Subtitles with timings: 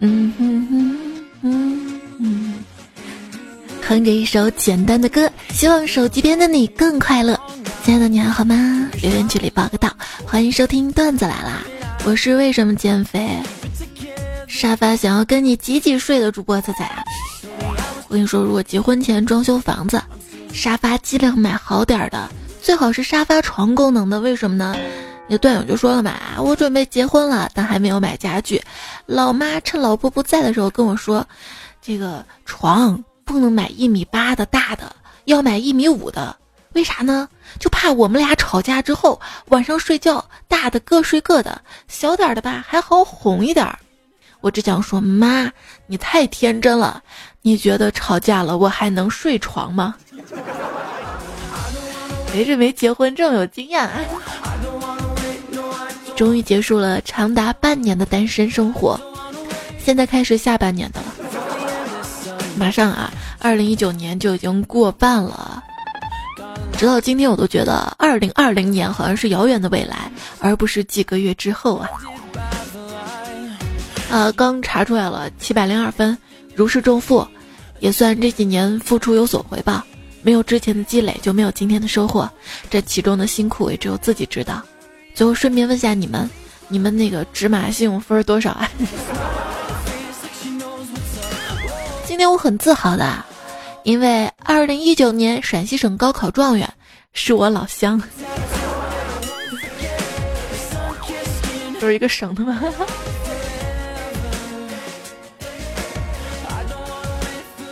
[0.00, 0.96] 嗯哼哼
[1.42, 2.54] 嗯嗯，
[3.80, 7.38] 哼着一首简单的歌，希望手机边的你更快乐。
[7.84, 8.90] 亲爱的，你还好吗？
[9.02, 9.90] 留言区里报个到。
[10.26, 11.62] 欢迎收听段子来啦！
[12.04, 13.28] 我是为什么减肥？
[14.48, 16.88] 沙发想要跟你挤挤睡的主播仔仔。
[18.08, 20.02] 我跟你说，如果结婚前装修房子，
[20.52, 22.28] 沙发尽量买好点的，
[22.62, 24.20] 最好是沙发床功能的。
[24.20, 24.76] 为什么呢？
[25.26, 28.62] 那段友就说了嘛，我准备结婚了，但还没有买家具。
[29.06, 31.26] 老妈趁老婆不在的时候跟我说，
[31.80, 36.36] 这个床不能买一米八的大的，要买一米五的。
[36.74, 37.28] 为啥呢？
[37.58, 43.66] 就怕我们俩吵架之后晚上睡觉，大的各睡各的，小点的吧还好哄一点。
[44.40, 45.50] 我只想说，妈，
[45.86, 47.02] 你太天真了。
[47.40, 49.94] 你觉得吵架了我还能睡床吗？
[52.30, 54.00] 谁是没结婚这么有经验啊？
[56.16, 58.98] 终于结束了长达半年的单身生活，
[59.84, 61.06] 现在开始下半年的了。
[62.56, 65.62] 马上啊，二零一九年就已经过半了。
[66.76, 71.88] 直到今天，我都觉得二零二零年好像是遥远的未来，而不是几个月之后啊！
[74.10, 76.16] 啊，刚查出来了，七百零二分，
[76.54, 77.26] 如释重负，
[77.80, 79.82] 也算这几年付出有所回报。
[80.22, 82.30] 没有之前的积累，就没有今天的收获。
[82.70, 84.62] 这其中的辛苦，也只有自己知道。
[85.14, 86.28] 最后顺便问下你们，
[86.68, 88.68] 你们那个芝麻信用分多少啊？
[92.04, 93.24] 今天我很自豪的。
[93.84, 96.66] 因为二零一九年陕西省高考状元
[97.12, 98.00] 是我老乡，
[101.78, 102.58] 都是一个省的吗？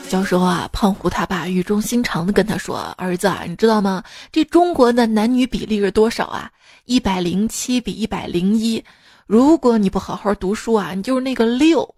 [0.06, 4.04] 小时候啊，胖虎他爸语重心长的跟他说：“儿子啊，你知道吗？
[4.30, 6.50] 这中国的男女比例是多少啊？
[6.84, 8.82] 一百零七比一百零一。
[9.26, 11.94] 如果你不好好读书啊，你就是那个六。”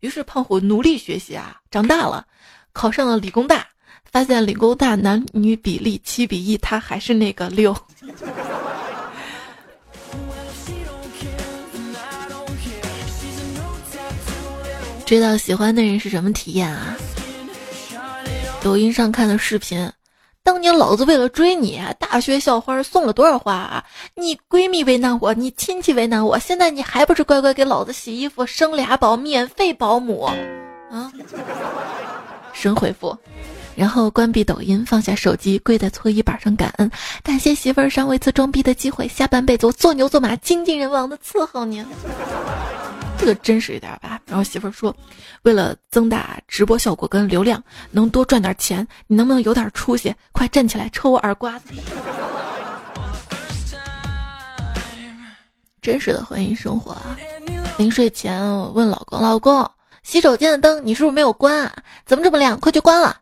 [0.00, 2.26] 于是胖虎努力学习啊，长大了。
[2.72, 3.66] 考上了理工大，
[4.04, 7.76] 发现理工大男女比例七比一，他还是那个六。
[15.04, 16.96] 追到喜欢的人是什么体验啊？
[18.62, 19.90] 抖音上看的视频，
[20.48, 23.84] 当年老子为了追你，大学校花送了多少花啊？
[24.14, 30.22] 你闺蜜为难我，你亲戚为难我，现在你还不是乖乖给老子洗衣服，生俩宝，免费保姆
[30.90, 31.12] 啊？
[32.54, 33.14] 神回复，
[33.76, 36.90] 然后关闭抖音，放下手机，跪在搓衣板上感恩，
[37.22, 41.84] 感谢媳妇儿上位次装逼的机会，下半辈子我做牛做马，精尽人亡的伺候您。
[43.36, 44.20] 真实一点吧。
[44.26, 44.94] 然后媳妇儿说，
[45.42, 50.14] 为了增大直播效果跟流量，能多赚点钱，你能不能有点出息？
[50.32, 51.72] 快站起来抽我耳刮子。
[55.80, 57.16] 真实的婚姻生活啊！
[57.78, 59.70] 临睡前我问老公，老公。
[60.02, 61.72] 洗手间的灯你是不是没有关啊？
[62.04, 62.58] 怎么这么亮？
[62.58, 63.16] 快去关了！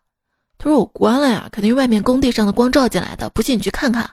[0.58, 3.28] 他说我关了呀，肯定外面工地上的光照进来的。
[3.30, 4.10] 不信你去看看。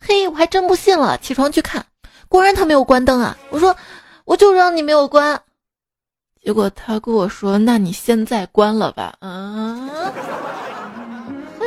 [0.00, 1.18] 嘿，我还真不信了。
[1.18, 1.84] 起床去看，
[2.28, 3.36] 果然他没有关灯啊！
[3.50, 3.76] 我说
[4.26, 5.40] 我就让你没有关，
[6.42, 9.14] 结果他跟我说那你现在关了吧。
[9.20, 9.88] 嗯，
[11.60, 11.64] 嘿，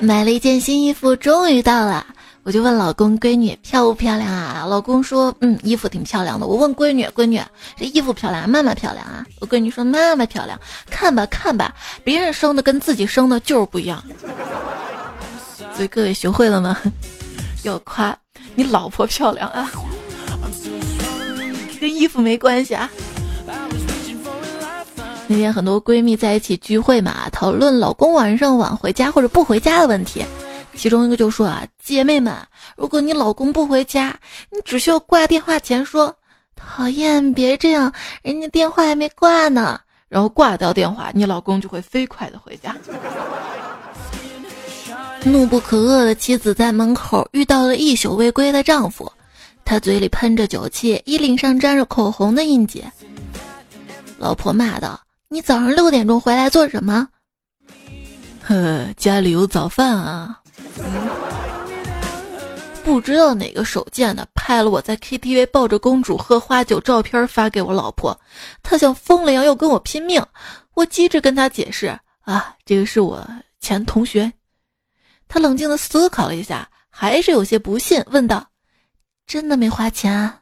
[0.00, 2.06] 买了一件新衣服，终于到了。
[2.42, 7.38] 我就问老公：“闺女漂不漂亮啊？”老公说：“嗯，衣服挺漂亮的。”我问闺女：“闺女，
[7.76, 10.58] 这衣服漂亮，妈妈漂亮啊？”我闺女说：“妈妈漂亮，
[10.90, 14.02] 看吧看吧，别人生的跟自己生的就是不一样。
[15.76, 16.76] ”所以各位学会了吗？
[17.62, 18.18] 要夸
[18.54, 19.70] 你老婆漂亮啊，
[21.80, 22.90] 跟衣服没关系啊。
[25.28, 30.24] 那天很多闺蜜在一起聚会嘛，讨论老公晚上晚回家或者不回家的问题。
[30.74, 32.34] 其中一个就说啊，姐妹们，
[32.76, 34.14] 如果你老公不回家，
[34.50, 36.14] 你只需要挂电话前说
[36.56, 37.92] 讨厌，别这样，
[38.22, 42.76] 人家电话还没挂呢，然后挂掉电话，你老公就会飞快的回家。
[45.24, 49.10] 怒不可遏的妻子在门口遇到了一宿未归的丈夫，
[49.64, 52.84] 他嘴里喷着酒气，衣领上沾着口红的印记。
[54.18, 55.00] 老婆骂道
[55.30, 57.08] ：“你早上六点钟回来做什么？”
[58.42, 60.40] 呵，家里有早饭啊。
[62.82, 68.18] 不知道哪个手贱的拍了我在 KTV 抱着公主喝花酒照片发给我老婆，
[68.60, 70.20] 她像疯了一样要跟我拼命。
[70.74, 73.24] 我机智跟她解释啊，这个是我
[73.60, 74.30] 前同学。
[75.32, 78.46] 他冷静的思考了一下，还是有些不信，问道
[79.26, 80.38] ：“真的没花钱啊？”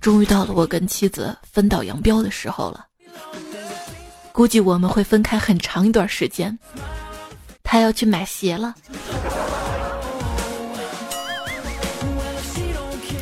[0.00, 2.84] 终于到了我跟妻子分道扬镳的时候了。
[4.32, 6.58] 估计我们会分开很长一段时间。
[7.62, 8.74] 他要去买鞋了。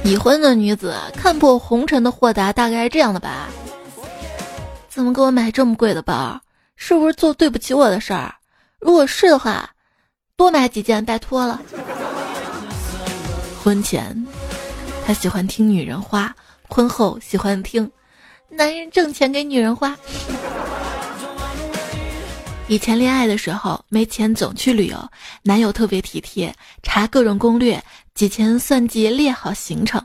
[0.03, 3.49] 已婚的女子看破红尘的豁达，大概是这样的吧？
[4.89, 6.41] 怎么给我买这么贵的包？
[6.83, 8.35] 是不是做对不起我的事儿？
[8.81, 9.69] 如果是的话，
[10.35, 11.61] 多买几件，拜托了。
[13.63, 14.27] 婚前，
[15.07, 16.33] 他喜欢听女人花；
[16.69, 17.89] 婚后，喜欢听
[18.49, 19.95] 男人挣钱给女人花。
[22.67, 25.11] 以前恋爱的时候没钱总去旅游，
[25.43, 27.81] 男友特别体贴，查各种攻略，
[28.15, 30.03] 几钱算计列好行程。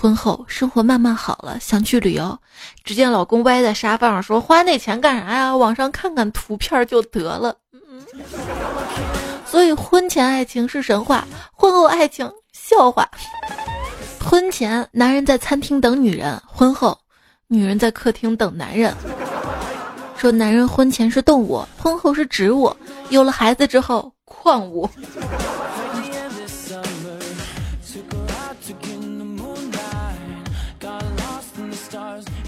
[0.00, 2.38] 婚后生活慢慢好了，想去旅游，
[2.84, 5.56] 只见老公歪在沙发上说：“花那钱干啥呀？
[5.56, 7.56] 网上看看图片就得了。”
[9.44, 13.10] 所以婚前爱情是神话，婚后爱情笑话。
[14.24, 16.96] 婚前男人在餐厅等女人，婚后
[17.48, 18.94] 女人在客厅等男人。
[20.16, 22.72] 说男人婚前是动物，婚后是植物，
[23.08, 24.88] 有了孩子之后矿物。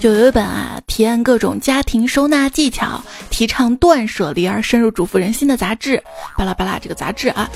[0.00, 6.02] 就有一本啊，体验各种家庭收纳技巧，提倡断舍离而深入嘱咐人心的杂志。
[6.38, 7.50] 巴拉巴拉，这个杂志啊，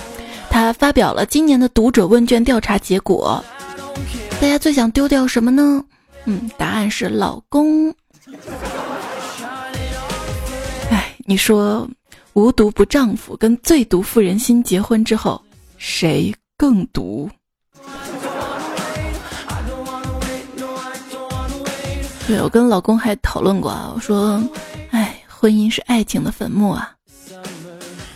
[0.50, 3.42] 它发表了今年的读者问卷调查结果。
[4.42, 5.82] 大家最想丢掉什么呢？
[6.26, 7.90] 嗯，答案是老公。
[10.90, 11.88] 哎你说，
[12.34, 15.42] 无毒不丈夫跟最毒妇人心结婚之后，
[15.78, 17.30] 谁更毒？
[22.26, 24.42] 对我跟老公还讨论过啊，我说，
[24.90, 26.90] 哎，婚姻是爱情的坟墓啊。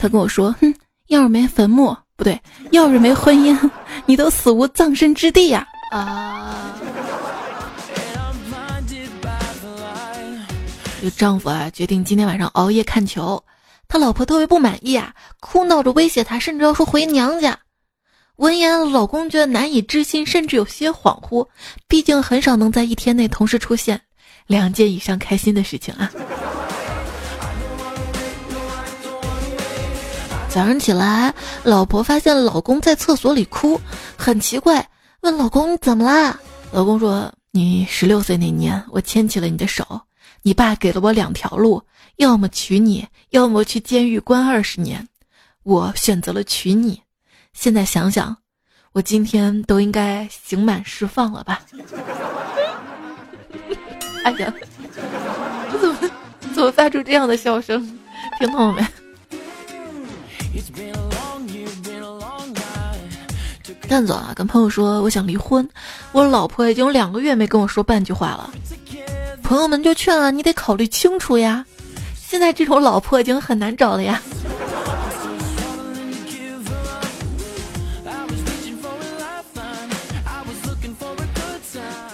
[0.01, 0.75] 他跟我说，哼，
[1.09, 2.41] 要是没坟墓，不对，
[2.71, 3.71] 要是没婚姻，
[4.07, 5.67] 你都死无葬身之地呀！
[5.91, 6.75] 啊。
[11.03, 13.45] 这丈夫啊，决定今天晚上熬夜看球，
[13.89, 17.59] 他老婆特别不满意啊，哭闹着威胁他，甚至要说回娘家。
[18.39, 21.45] 闻言，老公觉得难以置信，甚至有些恍惚，
[21.89, 24.01] 毕竟很少能在一天内同时出现
[24.47, 26.09] 两件以上开心的事情啊。
[30.49, 33.81] 早上起来，老婆发现老公在厕所里哭，
[34.17, 34.89] 很奇怪，
[35.23, 36.39] 问老公怎么啦？
[36.71, 40.01] 老公说：“你十六岁那年，我牵起了你的手。”
[40.43, 41.83] 你爸给了我两条路，
[42.19, 45.05] 要么娶你，要么去监狱关二十年。
[45.65, 47.03] 我选择了娶你。
[47.61, 48.37] 现在想想，
[48.93, 51.61] 我今天都应该刑满释放了吧？
[54.23, 54.55] 哎呀，
[54.95, 55.97] 我怎么
[56.55, 57.85] 怎么发出这样的笑声？
[58.39, 58.87] 听懂了没？
[63.89, 65.69] 蛋总啊，跟朋友说我想离婚，
[66.13, 68.49] 我老婆已经两个月没跟我说半句话了。
[69.43, 71.67] 朋友们就劝了，你得考虑清楚呀！
[72.15, 74.23] 现在这种老婆已经很难找了呀。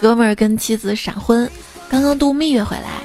[0.05, 1.51] 哥们儿跟妻子闪婚，
[1.89, 3.01] 刚刚度蜜月回来，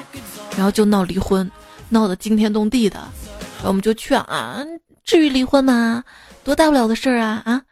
[0.54, 1.50] 然后就闹离婚，
[1.88, 2.98] 闹得惊天动地的。
[2.98, 4.62] 然后我们就劝啊，
[5.02, 6.04] 至于离婚吗？
[6.44, 7.62] 多大不了的事儿啊啊！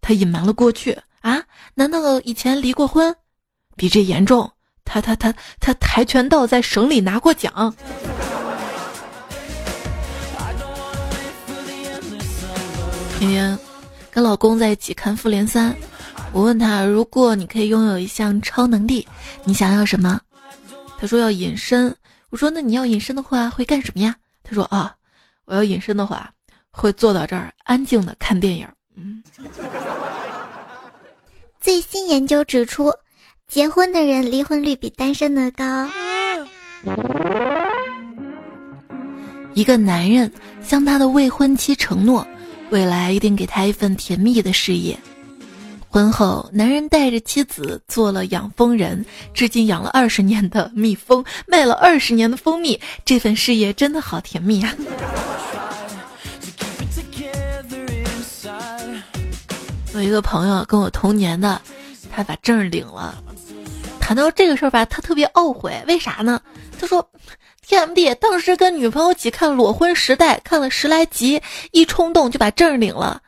[0.00, 1.42] 他隐瞒了过去啊？
[1.74, 3.14] 难道以前离过婚？
[3.76, 4.50] 比这严重？
[4.86, 7.74] 他他他他跆拳道在省里拿过奖。
[13.18, 13.58] 天天
[14.10, 15.70] 跟老公在一起看《复联三》，
[16.32, 19.06] 我问他：如果你可以拥有一项超能力，
[19.44, 20.20] 你想要什么？
[20.98, 21.94] 他说要隐身。
[22.30, 24.14] 我说那你要隐身的话会干什么呀？
[24.42, 24.94] 他说啊，
[25.44, 26.30] 我要隐身的话
[26.70, 28.68] 会坐到这儿安静的看电影。
[28.96, 29.22] 嗯。
[31.60, 32.92] 最新研究指出。
[33.48, 35.64] 结婚的人离婚率比单身的高。
[39.54, 40.32] 一个男人
[40.62, 42.24] 向他的未婚妻承诺，
[42.70, 44.96] 未来一定给他一份甜蜜的事业。
[45.92, 49.04] 婚后，男人带着妻子做了养蜂人，
[49.34, 54.72] 至今养了二十年的蜜蜂，卖了二十年的蜂蜜，这份事业真的好甜蜜啊！
[59.92, 61.60] 有一个朋友跟我同年的，
[62.14, 63.20] 他把证领了。
[63.98, 66.40] 谈到这个事儿吧，他特别懊悔，为啥呢？
[66.78, 67.04] 他说
[67.66, 71.42] ：“TMD 当时跟女朋友一起看《裸婚时代》，看了十来集，
[71.72, 73.20] 一冲动就把证领了。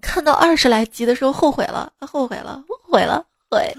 [0.00, 3.76] 看到二十来集的时候，后悔了，后悔了，后悔了，悔。”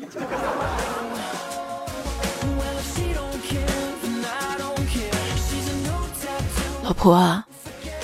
[6.83, 7.43] 老婆，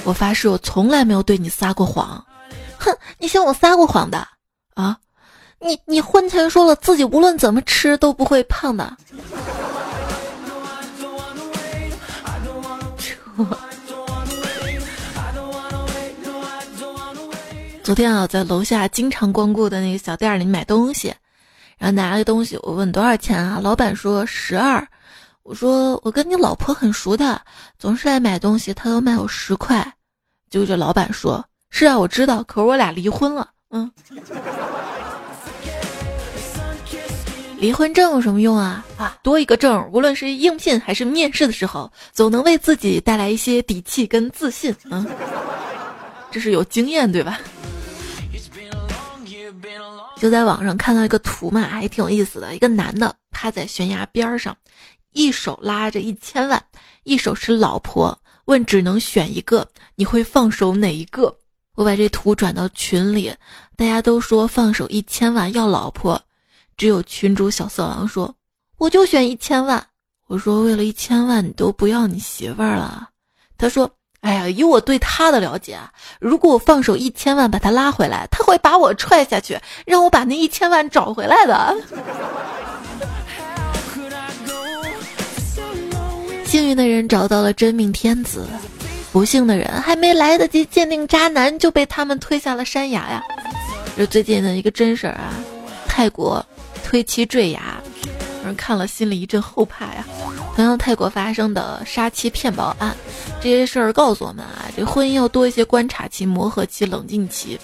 [0.03, 2.23] 我发誓，我从来没有对你撒过谎。
[2.77, 4.27] 哼，你向我撒过谎的
[4.75, 4.97] 啊？
[5.59, 8.95] 你你婚前说了自己无论怎么吃都不会胖的。
[17.85, 21.13] 昨天啊，在楼下经常光顾的那个小店里买东西，
[21.77, 23.59] 然后拿了个东西，我问多少钱啊？
[23.61, 24.85] 老板说十二。
[25.43, 27.39] 我说我跟你老婆很熟的，
[27.77, 29.85] 总是来买东西，她都卖我十块。
[30.49, 33.91] 结果这老板说：“是啊，我知道，可是我俩离婚了。”嗯。
[37.59, 38.83] 离婚证有什么用啊？
[38.97, 44.75] 啊，多一个证，无论是应聘还是面试的时候，总能为自己带来一些底气跟自信。
[44.89, 45.05] 嗯，
[46.31, 47.39] 这是有经验对吧？
[50.25, 52.55] 就在网上看到一个图嘛，还挺有意思的。
[52.55, 54.57] 一个男的趴在悬崖边上，
[55.11, 56.65] 一手拉着一千万，
[57.03, 61.37] 一手是老婆，问只能选一个，你会放手哪一个？
[61.75, 63.31] 我把这图转到群里，
[63.75, 66.19] 大家都说放手一千万要老婆。
[66.75, 68.35] 只有群主小色狼说
[68.79, 69.85] ：“我就选一千万。”
[70.25, 73.11] 我说：“为了一千万，你都不要你媳妇儿了。”
[73.59, 73.87] 他说
[74.25, 75.77] ：“哎呀，以我对他的了解，
[76.19, 79.55] 如果我放手一千万把他拉回来，他会把我踹下去，
[79.85, 81.75] 让我把那一千万找回来的。
[86.43, 88.47] ”幸运的人找到了真命天子，
[89.11, 93.23] 不幸的人还没来得及鉴定渣男，就被他们推下了山崖呀！
[93.95, 95.33] 就最近的一个真事儿啊，
[95.87, 96.43] 泰国。
[96.83, 97.59] 推妻坠崖，
[98.45, 100.05] 让人看了心里一阵后怕呀。
[100.55, 102.95] 同样，泰国发生的杀妻骗保案，
[103.41, 107.59] 这些事儿告诉我们啊，这婚姻要多一些观察期、磨合期、冷静期，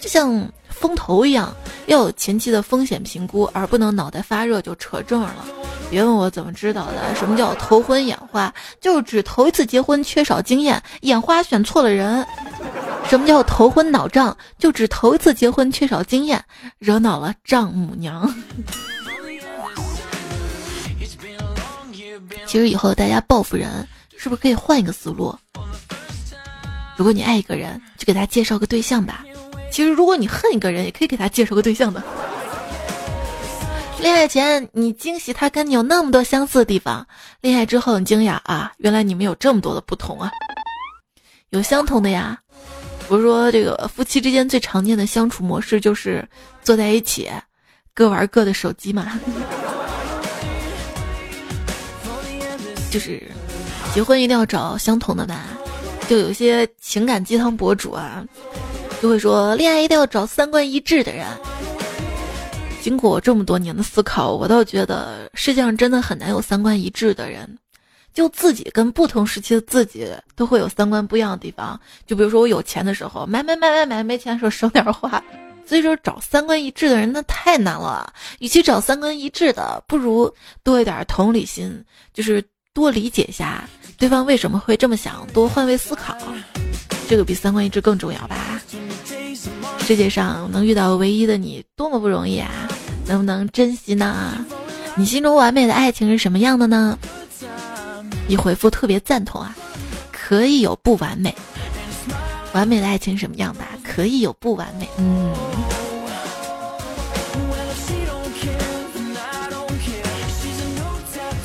[0.00, 1.54] 就像风投一样，
[1.86, 5.46] 要有前期的风险评估，而不能脑袋发热就扯证了。
[5.88, 12.26] 别问我怎么知道的，什么叫头婚眼花，就是指头一次结婚缺少经验，眼花选错了人。
[13.08, 14.36] 什么叫头昏脑胀？
[14.58, 16.42] 就指头一次结婚缺少经验，
[16.80, 18.34] 惹恼了丈母娘。
[22.46, 25.36] 其实以后大家报复人，是不是可以换一个思路？
[26.96, 29.24] 如果你爱一个人，就给他介绍个对象吧。
[29.70, 32.02] 其实如果你恨一个人，也可以给他介绍个对象的。
[34.00, 37.06] 恋爱前你惊喜他跟你有那么多相似的地方，
[37.40, 40.30] 恋爱之后你惊讶啊，原来你们有这么多的不同啊。
[41.50, 42.38] 有相同的呀。
[43.06, 46.26] 不是说这个夫妻之间最常见的相处模式就是
[46.62, 47.30] 坐在一起，
[47.92, 49.20] 各玩各的手机嘛。
[52.94, 53.20] 就是
[53.92, 55.46] 结婚一定要找相同的吧？
[56.08, 58.24] 就有些情感鸡汤博主啊，
[59.02, 61.26] 就会说恋爱一定要找三观一致的人。
[62.80, 67.58] 经过我这么多年的思考，我倒觉得世界上真的很难有三观一致的人。
[68.12, 71.80] 就自己跟不同时期的自己都会有三观不一样的地方。
[72.06, 75.20] 就比如说我有钱的时候买买买买买，没钱的时候省点花。
[75.66, 78.12] 所以说找三观一致的人那太难了。
[78.38, 80.32] 与其找三观一致的，不如
[80.62, 83.64] 多一点同理心，就是多理解一下
[83.96, 86.16] 对方为什么会这么想，多换位思考，
[87.08, 88.60] 这个比三观一致更重要吧。
[89.78, 92.50] 世界上能遇到唯一的你，多么不容易啊！
[93.06, 94.44] 能不能珍惜呢？
[94.96, 96.98] 你心中完美的爱情是什么样的呢？
[98.26, 99.54] 一回复特别赞同啊，
[100.10, 101.32] 可以有不完美，
[102.52, 103.60] 完美的爱情什么样的？
[103.84, 105.32] 可以有不完美，嗯。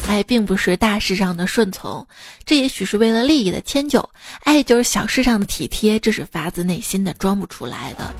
[0.09, 2.05] 爱并不是大事上的顺从，
[2.43, 4.03] 这也许是为了利益的迁就。
[4.43, 8.11] 爱就是小事上的体贴，这是发自内心的，装不出来的。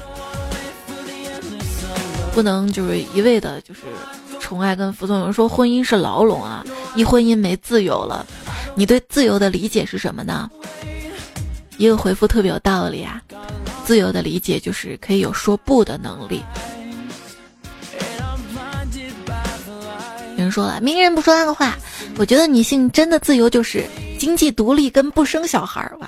[2.31, 3.81] 不能就是一味的，就是
[4.39, 5.17] 宠爱跟服从。
[5.17, 6.63] 有人说婚姻是牢笼啊，
[6.95, 8.23] 一婚姻没自由了。
[8.75, 10.47] 你对自由的理解是什么呢？
[11.79, 13.19] 一个回复特别有道理啊！
[13.83, 16.43] 自由的理解就是可以有说不的能力。
[20.39, 21.77] 人说了，名人不说那个话。
[22.17, 23.85] 我觉得女性真的自由就是
[24.17, 25.95] 经济独立跟不生小孩儿。
[25.99, 26.07] 哇，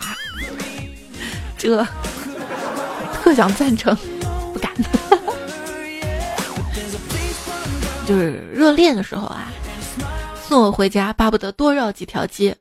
[1.58, 1.86] 这
[3.14, 3.96] 特想赞成，
[4.54, 4.72] 不敢。
[8.08, 9.52] 就是热恋的时候啊。
[10.48, 12.58] 送我回家，巴不得多绕几条街。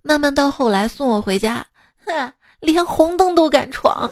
[0.00, 1.66] 慢慢到后来，送我回家，
[2.06, 4.10] 哼，连红灯都敢闯。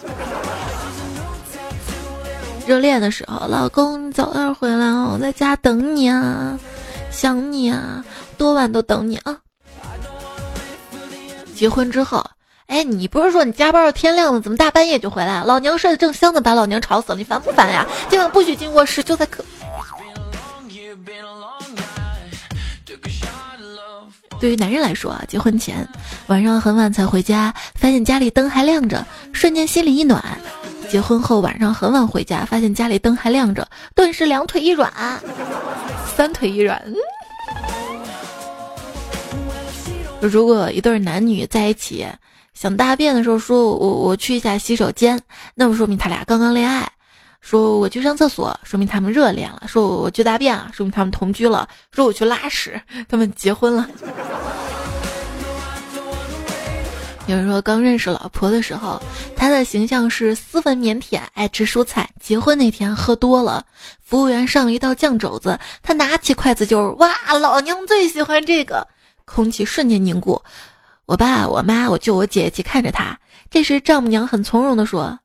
[2.71, 6.57] 热恋的时候，老公你早点回来啊，我在家等你啊，
[7.11, 8.05] 想你啊，
[8.39, 9.37] 多晚都等你啊。
[11.53, 12.25] 结婚之后，
[12.69, 15.43] 哎，你不是说你加班到天亮了，怎么大半夜就回来？
[15.43, 17.85] 老娘睡得正香呢，把老娘吵死了，你烦不烦呀？
[18.09, 19.45] 今晚不许进卧室，就在客。
[24.39, 25.87] 对于男人来说啊，结婚前
[26.29, 30.23] 晚上很晚才回家，发现家里灯还亮着，瞬间心里一暖；
[30.91, 34.93] 结婚后晚上很晚回家，发现家里灯还亮着，顿时两腿一软，
[36.17, 36.83] 三腿一软。
[40.21, 42.07] 如果一对男女在一起
[42.55, 45.19] 想大便的时候说“我我去一下洗手间”，
[45.55, 46.85] 那么说明他俩刚刚恋爱；
[47.41, 52.79] 说我去上厕所，说明他们热恋了；说我去大便了，说明他们同居了；说我去拉屎，
[53.09, 53.89] 他们结婚了。
[57.31, 59.01] 有人说刚认识老婆的时候，
[59.37, 62.11] 他的形象是斯文腼腆，爱吃蔬菜。
[62.19, 63.65] 结婚那天喝多了，
[64.03, 67.09] 服务员上了一道酱肘子，他拿起筷子就是哇，
[67.39, 68.85] 老娘最喜欢这个，
[69.25, 70.43] 空气瞬间凝固。
[71.07, 73.17] 我爸、我妈、我舅、我姐一起看着他。
[73.49, 75.17] 这时丈母娘很从容地说：“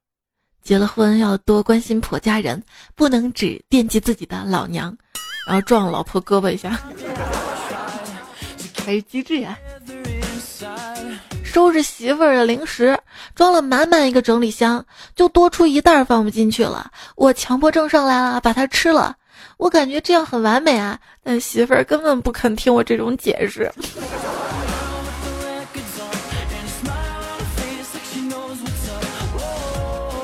[0.61, 2.61] 结了婚要多关心婆家人，
[2.93, 4.95] 不能只惦记自己的老娘。”
[5.49, 6.79] 然后撞了老婆胳膊一下，
[8.85, 9.57] 还是机智呀。
[11.55, 12.99] 收拾媳妇儿的零食，
[13.33, 14.85] 装了满满一个整理箱，
[15.15, 16.91] 就多出一袋放不进去了。
[17.15, 19.15] 我强迫症上来了，把它吃了。
[19.55, 23.71] 我感觉这样很完美啊，但媳妇儿根本不肯听我这种解释。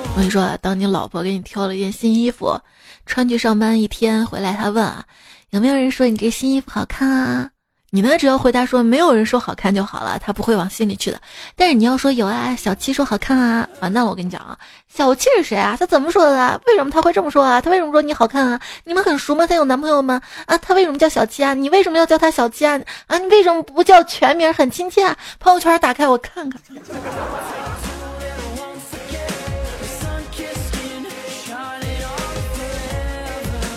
[0.04, 2.60] 我跟你说啊，当你老婆给你挑了一件新衣服，
[3.06, 5.06] 穿去上班一天回来，她问啊，
[5.52, 7.52] 有没有人说你这新衣服好看啊？
[7.94, 8.18] 你呢？
[8.18, 11.20] 只要回答说没有人说好看就好了，他不会往心里去的。
[11.58, 14.10] 但是你要说有啊，小七说好看啊，完蛋了！
[14.10, 14.58] 我跟你讲啊，
[14.88, 15.76] 小七是谁啊？
[15.78, 16.62] 他怎么说的？
[16.68, 17.60] 为什么他会这么说啊？
[17.60, 18.58] 他为什么说你好看啊？
[18.86, 19.46] 你们很熟吗？
[19.46, 20.22] 他有男朋友吗？
[20.46, 21.54] 啊，他为什么叫小七啊？
[21.54, 22.80] 你为什么要叫他小七啊？
[23.08, 24.54] 啊，你为什么不叫全名？
[24.54, 25.18] 很亲切啊！
[25.38, 26.62] 朋友圈打开我看看。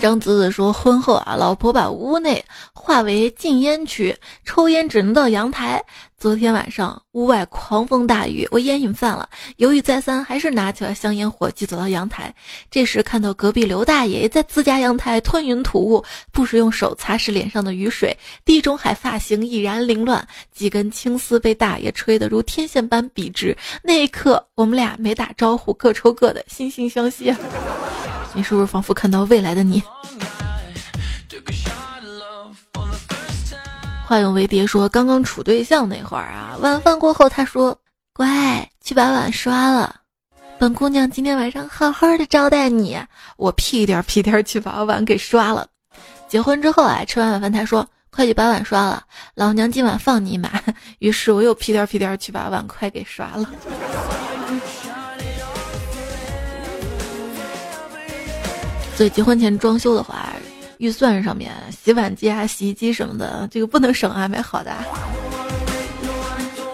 [0.00, 2.44] 张子子说：“婚后啊，老婆把屋内
[2.84, 4.14] 划为禁烟区，
[4.44, 5.82] 抽烟只能到阳台。
[6.18, 9.26] 昨天晚上屋外狂风大雨，我烟瘾犯了，
[9.56, 12.34] 犹豫再三，还是拿起了香烟火机走到阳台。
[12.70, 18.14] 这时看到隔壁刘大爷在自家阳台吞云吐雾，不时用手擦拭脸上的雨水，
[18.44, 23.56] 地中海发型已然凌乱，几根青丝被大爷吹得如天线般笔直。
[23.82, 27.34] 那一刻，我们俩没打招呼，各抽各的，惺惺相惜。
[28.36, 29.82] ”你是不是仿佛看到未来的你？
[34.06, 37.78] 话用为蝶说，刚刚处对象那会儿啊，晚饭过后他说
[38.12, 39.96] ：“乖，去把碗刷了。”
[40.58, 42.98] 本姑娘今天晚上好好的招待你。
[43.36, 45.66] 我屁颠屁颠去把碗给刷了。
[46.28, 50.50] 结婚之后啊，吃完晚饭他说：“快去把碗刷了，老娘今晚放你一马。
[51.00, 53.50] ”于是我又屁颠屁颠去把碗筷给刷了。
[58.96, 60.28] 所以结婚前装修的话，
[60.78, 64.72] 预算上面洗碗机啊、洗衣机什么的，这个不能省啊，买好的。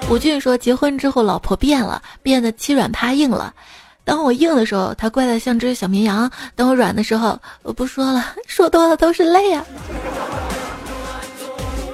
[0.09, 3.55] 吴俊说，结婚之后老婆变了，变得欺软怕硬了。
[4.03, 9.65] 当我硬的时候，他乖的像只小绵羊；等我软的时候，我不说了，说多了都是泪啊。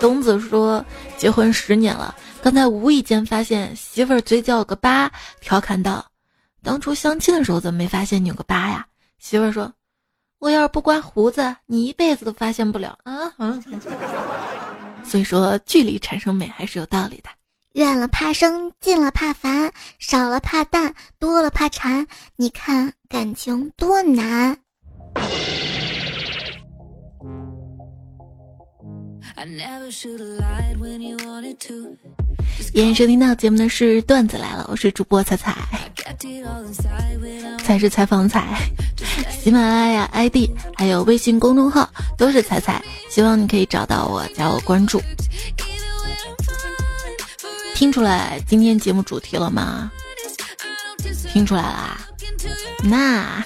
[0.01, 0.83] 东子说，
[1.19, 6.05] 结婚十年了，刚才无意间发现媳妇儿嘴角有个疤，调侃道
[6.63, 8.87] ：“当初相亲的时候怎么没发现你有个疤呀？”
[9.19, 9.71] 媳妇儿说。
[10.39, 13.33] 我要是不刮胡子，你一辈子都发现不了啊！
[15.05, 17.31] 所以说距离产生美还是有道理的。
[17.73, 22.07] 远了怕生，近了怕烦，少了怕淡，多了怕缠。
[22.37, 24.59] 你看感情多难。
[29.37, 29.47] 欢
[32.73, 35.55] 迎收听到节目的是段子来了，我是主播彩彩，
[37.63, 38.71] 彩是采访彩，
[39.39, 45.03] 喜马拉雅 ID 还有微信公众号都是彩彩，希望你可以找到我，加我关注。
[47.75, 49.93] 听出来今天节目主题了吗？
[51.31, 52.01] 听出来啦，
[52.83, 53.45] 那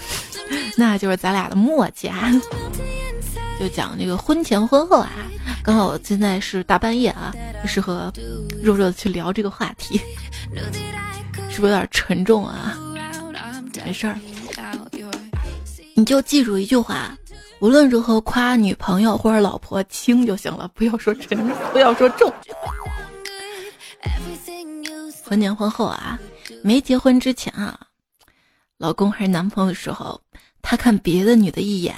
[0.76, 2.30] 那就是咱俩的默契啊，
[3.58, 5.10] 就讲这个婚前婚后啊。
[5.62, 7.34] 刚好我现在是大半夜啊，
[7.66, 8.12] 适合
[8.62, 10.00] 肉肉的去聊这个话题，
[11.50, 12.78] 是不是有点沉重啊？
[13.84, 14.18] 没事儿，
[15.94, 17.16] 你就记住一句话：
[17.60, 21.38] 无论如何夸女朋友或者老婆轻就行了，不要说沉，
[21.72, 22.32] 不要说重。
[25.24, 26.18] 婚前婚后啊，
[26.64, 27.78] 没结婚之前啊，
[28.78, 30.20] 老公还是男朋友的时候，
[30.62, 31.94] 他看别的女的一眼，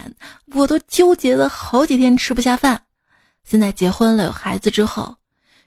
[0.52, 2.82] 我都纠结了好几天吃不下饭。
[3.44, 5.14] 现在结婚了有孩子之后，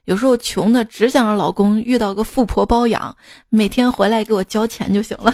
[0.05, 3.15] 有时候穷的只想让老公遇到个富婆包养，
[3.49, 5.33] 每天回来给我交钱就行了。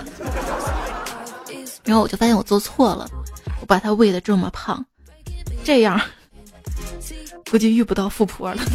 [1.85, 3.09] 然后我就发现我做错了，
[3.59, 4.83] 我把他喂的这么胖，
[5.63, 5.99] 这样
[7.49, 8.61] 估计遇不到富婆了。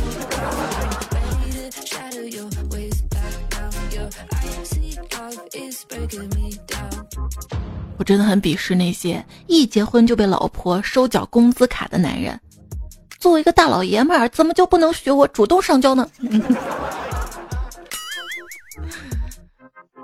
[7.98, 12.38] 我真的很鄙视那些一结婚就被老婆收缴工资卡的男人。
[13.26, 16.08] 作为一个大老爷们儿，怎么就不能学我主动上交呢？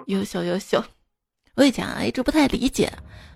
[0.06, 0.82] 优 秀优秀，
[1.54, 2.92] 我以前啊一直不太理解，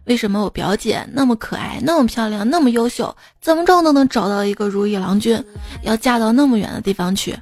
[0.06, 5.40] 为什么我表姐那么可爱、那么漂亮、那么优秀，怎么着都能找到一个如意郎君，
[5.82, 7.38] 要嫁到那么远的地方去。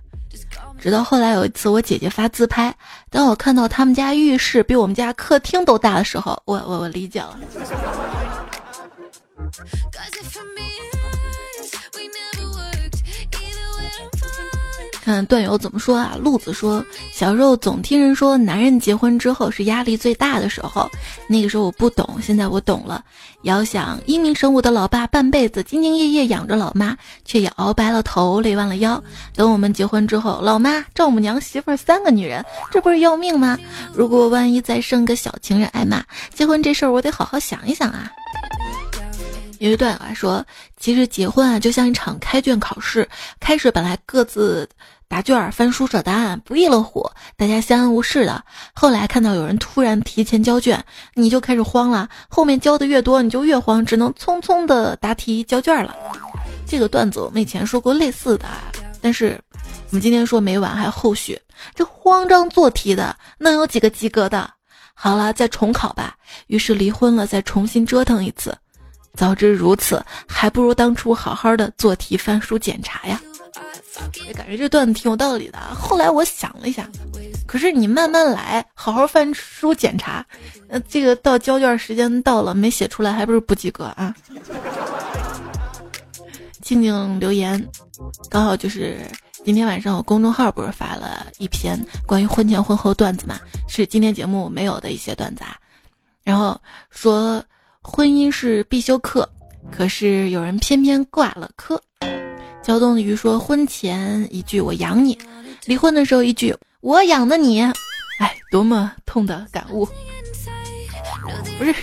[0.79, 2.77] 直到后来有一次，我姐姐发自拍，
[3.09, 7.39] 当我看到他们家浴室比我们家客厅都大的时候，我我我理解了。
[15.05, 16.17] 看段友怎么说啊？
[16.19, 20.91] 路子说，小时候总听人说，男人结婚之后是压力最大的时候。
[21.29, 23.05] 那个时候我不懂，现在我懂了。
[23.43, 29.05] 遥想英明神武的老爸，半辈子兢兢业业养着老妈，却也熬白了头，累弯了腰。
[29.35, 33.59] 等我们结婚之后，老妈、丈母娘、媳妇儿三个女人，这不是要命吗？
[33.93, 38.11] 如果万一再生个小情人挨骂，结婚这事儿我得好好想一想啊。
[39.59, 40.45] 有一段啊说，
[40.79, 43.07] 其实结婚啊就像一场开卷考试，
[43.39, 44.67] 开始本来各自。
[45.09, 48.45] 答卷、翻书、找答案，不亦乐乎，大家相安无事的。
[48.75, 50.83] 后来看到有人突然提前交卷，
[51.15, 52.09] 你就开始慌了。
[52.29, 55.95] 后面交的越多，你就越慌，只能匆匆的答题交卷了。
[56.67, 58.47] 这个段子我们以前说过类似的，
[59.01, 61.39] 但是我们今天说没完，还有后续。
[61.75, 64.51] 这慌张做题的，能有几个及格的？
[64.95, 66.17] 好了，再重考吧。
[66.49, 68.57] 于是离婚了，再重新折腾一次。
[69.15, 73.21] 早知如此，还不如当初好好的做题、翻书、检查呀。
[74.27, 75.59] 也感觉这段子挺有道理的。
[75.75, 76.89] 后来我想了一下，
[77.47, 80.25] 可是你慢慢来，好好翻书检查，
[80.69, 84.15] 呃，这个到交卷时间到了没写出来，还不是不及格啊？
[86.61, 87.63] 静静留言，
[88.31, 89.01] 刚好就是
[89.45, 93.39] 今天晚上我公众号不是发了一篇关于婚前婚后段子嘛，
[93.69, 95.57] 是今天节目没有的一些段子，啊。
[96.23, 96.59] 然后
[96.91, 97.45] 说
[97.83, 99.29] 婚姻是必修课，
[99.71, 101.81] 可是有人偏偏挂了科。
[102.65, 105.19] 胶东的鱼说：“婚前一句我养你，
[105.67, 109.87] 离婚的时候一句我养的你，哎，多么痛的感悟！
[111.59, 111.75] 不是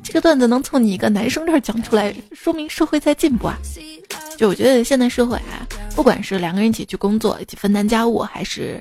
[0.00, 3.58] 这个段子能从你一个男生这儿讲出来，说明社会在进步啊！
[4.38, 8.80] 就我觉得现在社会啊，不管是两个人一起去工作，一起分担家务，还是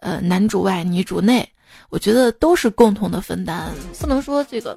[0.00, 1.48] 呃男主外女主内，
[1.88, 4.76] 我觉得都是共同的分担，不能说这个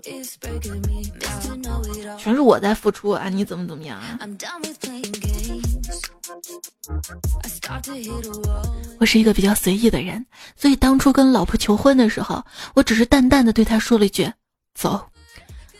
[2.17, 4.17] 全是我在付出啊，你怎么怎么样啊？”
[8.99, 14.31] 我是一个比较随意的人，所以当初跟老婆求婚的时候，我只是淡淡的对她说了一句
[14.73, 15.05] ：“走，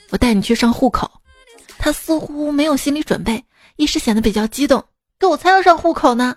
[0.10, 1.10] 我带你去上户口。”
[1.80, 3.44] 她似乎没有心理准备，
[3.78, 4.84] 一时显得比较激动
[5.30, 6.36] ：“我才要上户口呢！”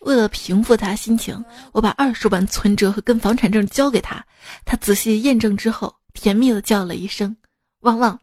[0.00, 4.22] 为了平复她心情，我把二十万存折和跟房产证交给她，
[4.66, 7.34] 她仔细验证之后，甜蜜的叫了一声
[7.80, 8.18] ：“旺旺。”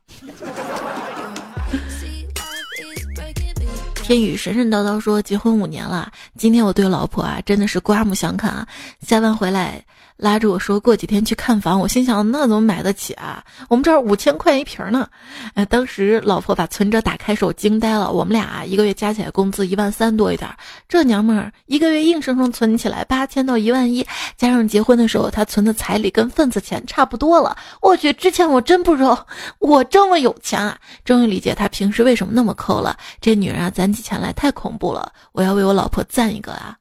[4.11, 8.67] 天宇神神叨叨说结婚五年了，今天我对老婆啊真的是刮目相看啊！
[8.99, 9.85] 下班回来。
[10.17, 13.43] 拉着我说过几天去看房，我心想那怎么买得起啊？
[13.69, 15.07] 我们这儿五千块一平呢。
[15.55, 18.11] 哎，当时老婆把存折打开时，我惊呆了。
[18.11, 20.49] 我们俩一个月加起来工资一万三多一点，
[20.87, 24.05] 这娘们儿一个月硬生生存起来八千到一万一，
[24.37, 27.57] 加上结婚的时候她存的彩礼跟份子钱差不多了。
[27.81, 29.25] 我去，之前我真不知道
[29.59, 30.77] 我这么有钱啊！
[31.03, 32.95] 终于理解她平时为什么那么抠了。
[33.19, 35.11] 这女人啊，攒起钱来太恐怖了。
[35.31, 36.77] 我要为我老婆赞一个啊！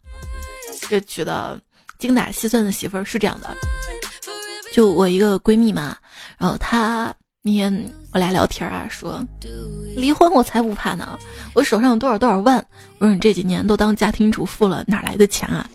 [0.88, 1.58] 这娶的。
[2.00, 3.54] 精打细算的媳妇儿是这样的，
[4.72, 5.96] 就我一个闺蜜嘛，
[6.38, 9.24] 然后她那天我俩聊天啊，说
[9.94, 11.16] 离婚我才不怕呢，
[11.54, 12.64] 我手上有多少多少万。
[12.98, 15.68] 我说你这几年都当家庭主妇了，哪来的钱啊？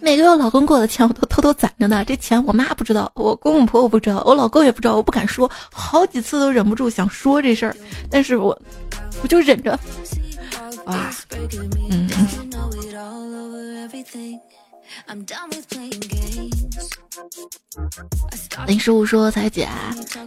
[0.00, 7.76] 每个月我老公给我的钱我都偷偷攒着呢，这钱我妈不知道，我公公婆婆不知道，我老公也不知道，我不敢说，好几次都忍不住想说这事儿，
[8.10, 8.60] 但是我
[9.22, 9.78] 我就忍着。
[10.86, 11.10] 哇，
[11.90, 12.08] 嗯。
[18.66, 19.68] 林师傅说：“彩姐，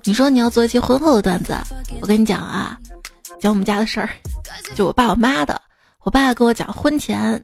[0.04, 1.56] 你说你要做一期婚后的段子，
[2.01, 2.78] 我跟你讲啊，
[3.39, 4.10] 讲我们家的事儿，
[4.75, 5.62] 就我爸我妈的。
[6.04, 7.43] 我爸跟我讲婚前，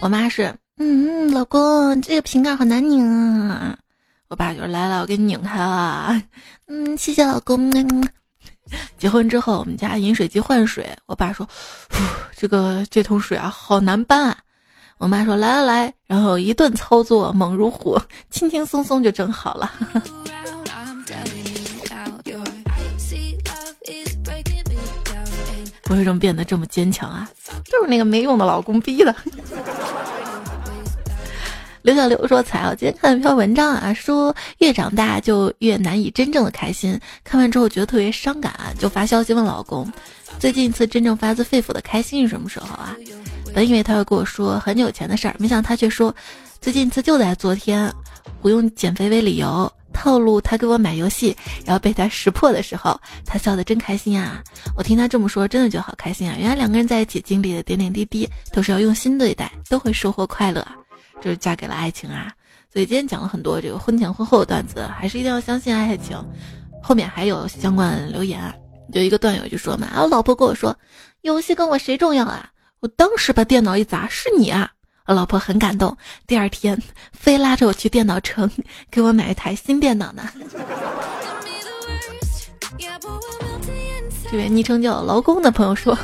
[0.00, 3.04] 我妈是，嗯嗯，老公这个瓶盖好难拧
[3.48, 3.76] 啊。
[4.28, 6.22] 我爸就来了，我给你拧开了。
[6.66, 7.72] 嗯，谢谢老公。
[8.98, 11.48] 结婚之后，我们家饮水机换水，我爸说，
[12.36, 14.38] 这个这桶水啊，好难搬啊。”
[14.98, 19.70] 我妈说：“来来来，然后一顿操作猛如虎，轻轻松松就整好了。
[25.88, 27.28] 我为什么变得这么坚强啊？
[27.64, 29.14] 就是那个没用的老公逼的。
[31.86, 36.98] 刘小刘说：“彩，我今天看了一篇文章啊，说越长大就越难以真正的开心。
[37.22, 39.88] 看完之后觉得特别伤感，就发消息问老公，
[40.40, 42.96] 最近一次真正发自肺腑的开心是什么时候啊？”
[43.54, 46.12] 本以为他会跟我说很久前的事儿，没想到他却说，
[46.60, 47.88] 最近一次就在昨天。
[48.42, 54.42] 我用减肥为理由套路他给我买游戏，然后被他识破的时候，他笑得真开心啊！
[54.76, 56.34] 我听他这么说，真的就好开心啊！
[56.36, 60.66] 原来两个人在一起经历的点点滴滴，都是要用心对待，都会收获快乐，
[61.22, 62.32] 就是嫁给了爱情啊！
[62.72, 66.16] 所以今天讲了很多这个婚前婚后的段子，还是一定要相信爱情。
[66.82, 68.40] 后面还有相关留言，
[68.92, 70.76] 有一个段友就说嘛：“啊，老婆跟我说，
[71.22, 72.50] 游戏跟我谁重要啊？”
[72.80, 74.70] 我当时把电脑一砸，是你啊！
[75.06, 76.80] 我老婆很感动，第二天
[77.12, 78.50] 非拉着我去电脑城
[78.90, 80.28] 给我买一台新电脑呢。
[84.30, 85.96] 这位昵称叫劳工的朋友说：“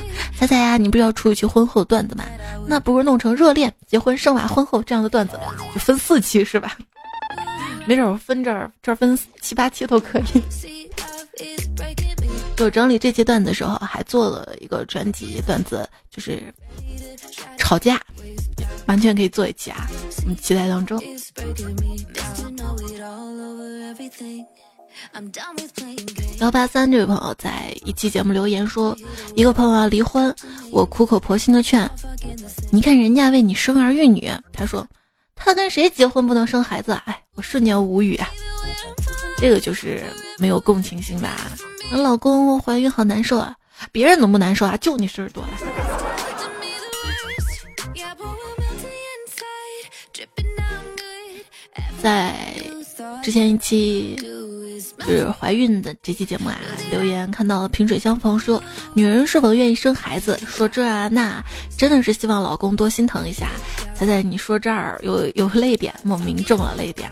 [0.43, 2.25] 猜猜呀，你不是要出一期婚后段子吗？
[2.67, 5.39] 那不如弄成热恋、结婚、生娃、婚后这样的段子，
[5.73, 6.77] 就分四期是吧？
[7.87, 10.43] 没准我分这儿这儿分七八期都可以。
[12.59, 16.43] ”我整理这期段子的时候，还做了一个专辑段子，就是
[17.57, 18.01] 吵架，
[18.87, 19.87] 完全可以做一期啊！
[20.23, 21.01] 我们期待当中。
[26.39, 28.97] 幺八三这位朋友在一期节目留言说，
[29.35, 30.35] 一个朋友要离婚，
[30.71, 31.89] 我苦口婆心的劝，
[32.71, 34.87] 你看人家为你生儿育女，他说
[35.35, 36.93] 他跟谁结婚不能生孩子？
[37.05, 38.29] 哎，我瞬间无语啊！
[39.39, 40.03] 这个就是
[40.39, 41.51] 没有共情心吧？
[41.93, 43.55] 我老公怀孕好难受啊，
[43.91, 44.77] 别人能不难受啊？
[44.79, 45.51] 就你事儿多了。
[52.03, 52.35] 在
[53.23, 54.17] 之前一期
[54.99, 56.59] 就是怀孕的这期节目啊，
[56.91, 58.63] 留言看到萍水相逢说，
[58.95, 60.39] 女人是否愿意生孩子？
[60.47, 61.45] 说这啊那，
[61.77, 63.49] 真的是希望老公多心疼一下。
[63.95, 67.11] 猜猜你说这儿有有泪点，莫名中了泪点。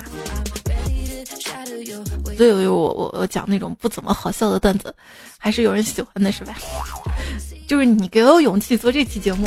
[2.36, 4.94] 所以我我我讲那种不怎么好笑的段子，
[5.36, 6.54] 还是有人喜欢的，是吧？
[7.68, 9.46] 就是你给我勇气做这期节目。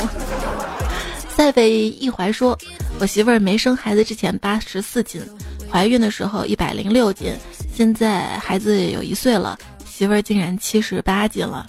[1.36, 2.56] 塞北一怀说，
[3.00, 5.20] 我媳妇儿没生孩子之前八十四斤，
[5.68, 7.34] 怀孕的时候一百零六斤，
[7.74, 11.66] 现在孩子有一岁了，媳妇儿竟然七十八斤了。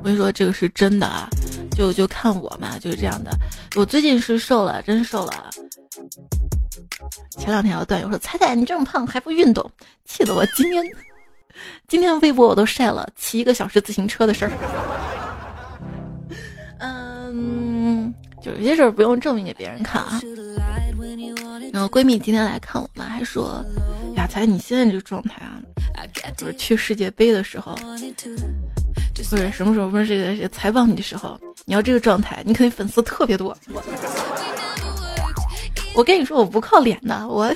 [0.00, 1.28] 我跟你说，这个是真的啊，
[1.70, 3.30] 就就看我嘛，就是这样的。
[3.76, 5.50] 我最近是瘦了，真瘦了。
[7.38, 9.70] 前两天我段友说：“彩彩，你这么胖还不运动，
[10.04, 10.84] 气得我今天
[11.86, 14.50] 今天微博我都晒了骑一个小时自行车的事儿。”
[16.80, 20.20] 嗯，就有些事儿不用证明给别人看啊。
[21.72, 23.64] 然后闺蜜今天来看我嘛，还说
[24.26, 25.60] ：“才，你现在这个状态啊，
[26.36, 33.56] 就是去世界杯的时候，不是什么时候不是这个采访你的时候，你要这个状态，你肯定粉丝特别多。”
[35.94, 37.26] 我跟你说，我不靠脸的。
[37.26, 37.50] 我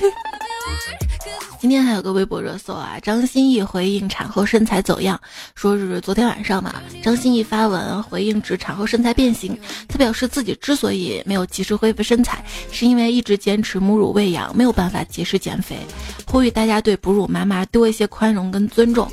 [1.60, 5.20] 今天还有个微博热搜啊，张歆艺回应产后身材走样，
[5.54, 9.54] 说是昨天晚上嘛，张歆艺发文回应指产后身材变形，
[9.86, 12.42] 她表示自己之所以没有及时恢复身材，
[12.72, 15.76] 是因为一直坚持母乳喂养，没有办法及时减肥，
[16.26, 19.06] 呼吁大家对哺乳妈妈多一些宽容跟尊重。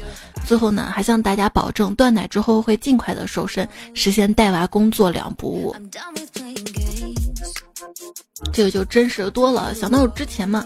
[0.46, 5.76] 最后呢，还向大家保证断奶之后会尽快的瘦身，实现带娃工作两不误。
[8.54, 9.74] 这个就真实的多了。
[9.74, 10.64] 想到之前嘛，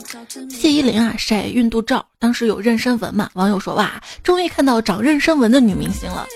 [0.49, 6.27] 谢依霖啊晒孕肚照，当时有妊娠纹嘛，网友说哇，终于看到长妊娠纹的女明星了。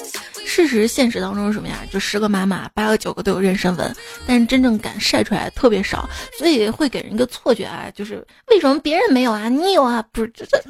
[0.45, 1.79] 事实现实当中是什么呀？
[1.91, 3.95] 就十个妈妈八个九个都有妊娠纹，
[4.27, 10.03] 但是真正敢晒出来特别少，所以会给人一个错觉啊，就是为什么别人没有啊，你有啊？
[10.11, 10.63] 不是这这。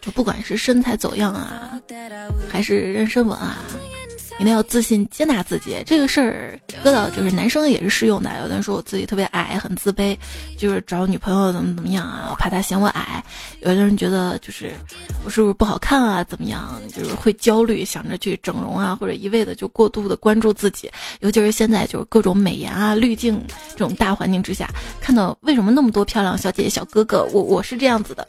[0.00, 1.78] 就不管是身材走样啊，
[2.48, 3.58] 还是妊娠纹啊，
[4.40, 5.76] 一定要自信接纳自己。
[5.84, 8.30] 这个事儿搁到就是男生也是适用的。
[8.40, 10.16] 有的人说我自己特别矮，很自卑，
[10.56, 13.22] 就是找女朋友怎么怎么样啊，怕他嫌我矮。
[13.60, 14.72] 有的人觉得就是
[15.24, 20.90] 我是不是不好看啊，怎么样，就是会焦虑，想着去整容啊，或者一味的就过度的关注自己。
[21.20, 23.38] 尤其是现在就是各种美颜啊、滤镜
[23.72, 24.70] 这种大环境之下，
[25.02, 28.26] 看到为什么那么多漂亮小姐姐、小哥哥，我我是这样子的。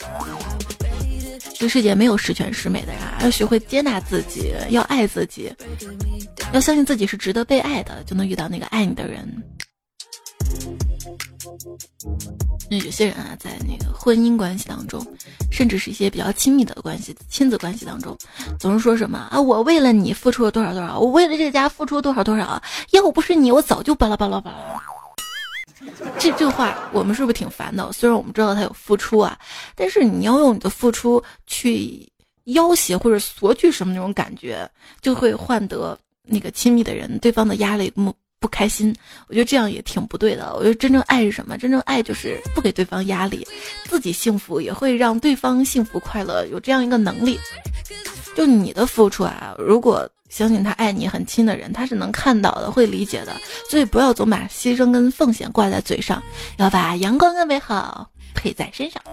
[1.61, 5.53] 这个世界没有十全十美的人，要学会接纳自己，要爱自己，
[6.53, 9.23] 要相信自己是值得被爱的，就能遇到那个爱你的人。
[12.67, 15.05] 那有些人啊，在那个婚姻关系当中，
[15.51, 18.17] 甚至是一些比较亲密的关系、亲子关系当中，
[18.59, 24.81] 总是说什么啊，我为了你付出了多少多少，我为了这个家付出了多少多少，要不是你，我早就巴拉巴拉巴拉。
[26.19, 27.91] 这这话我们是不是挺烦的？
[27.91, 29.37] 虽然我们知道他有付出啊，
[29.75, 32.07] 但是你要用你的付出去
[32.45, 34.69] 要挟或者索取什么那种感觉，
[35.01, 38.95] 就会换得那个亲密的人对方的压力不不开心。
[39.27, 40.53] 我觉得这样也挺不对的。
[40.55, 41.57] 我觉得真正爱是什么？
[41.57, 43.45] 真正爱就是不给对方压力，
[43.85, 47.39] 自己幸福也会让对方幸福快乐，有这样一个能力。
[48.35, 53.35] 就你的付出啊，如果相信他爱你很亲的人，他是能看到的，会理解的。
[53.69, 56.23] 所以不要总把牺牲跟奉献挂在嘴上，
[56.57, 59.03] 要把阳光跟美好配在身上。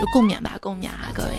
[0.00, 1.30] 就共勉吧，共勉啊，各位。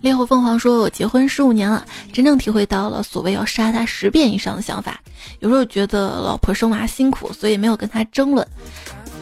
[0.00, 5.00] 烈火凤凰说：“我结婚十五年了，真正体会到了所谓要杀他十遍以上的想法。
[5.38, 8.44] 有时候觉得老婆生娃辛苦，所以没有跟他争论。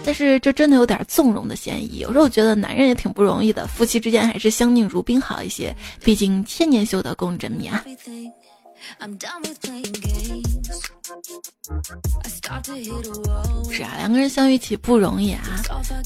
[0.05, 1.99] 但是这真的有点纵容的嫌疑。
[1.99, 5.75] 有时候觉得男人也挺不容易的，夫妻之间还是相敬如宾好一些。
[6.03, 7.85] 毕竟千年修得共枕眠啊。”
[13.71, 15.43] 是啊，两个人相遇起不容易啊。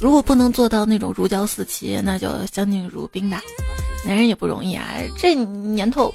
[0.01, 3.41] 如果不能做到那种如胶似漆，那就相敬如宾吧。
[4.05, 4.85] 男人也不容易啊，
[5.17, 6.13] 这年头，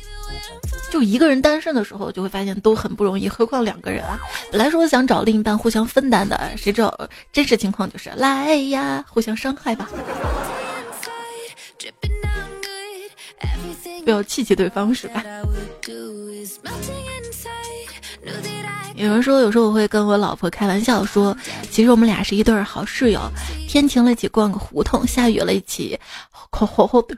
[0.91, 4.19] 就一个人单身的时候，就会发现都很不容易，何况两个人啊。
[4.51, 9.87] 本来说想找另一半互相分担的，谁知道真实情况就是来呀，互相伤害吧。
[14.03, 15.23] 不要气气对方是吧？
[18.95, 21.37] 有人说，有时候我会跟我老婆开玩笑说，
[21.69, 23.21] 其实我们俩是一对好室友，
[23.67, 25.97] 天晴了一起逛个胡同，下雨了一起
[26.49, 27.15] 口吼吼的。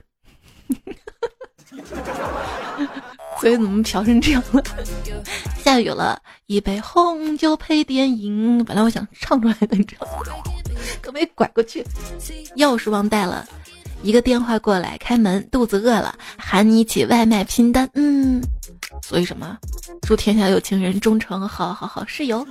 [3.42, 4.64] 所以怎么调成这样了？
[5.58, 8.64] 下雨了，一杯红酒配电影。
[8.64, 10.12] 本来我想唱出来的，你知道吗？
[11.02, 11.84] 可没拐过去。
[12.58, 13.44] 钥匙忘带了，
[14.04, 17.90] 一个电话过来，开门，肚子饿了，喊你一起外卖拼单。
[17.96, 18.40] 嗯。
[19.02, 19.58] 所以什么？
[20.04, 22.46] 祝天下有情人终成好好好室友。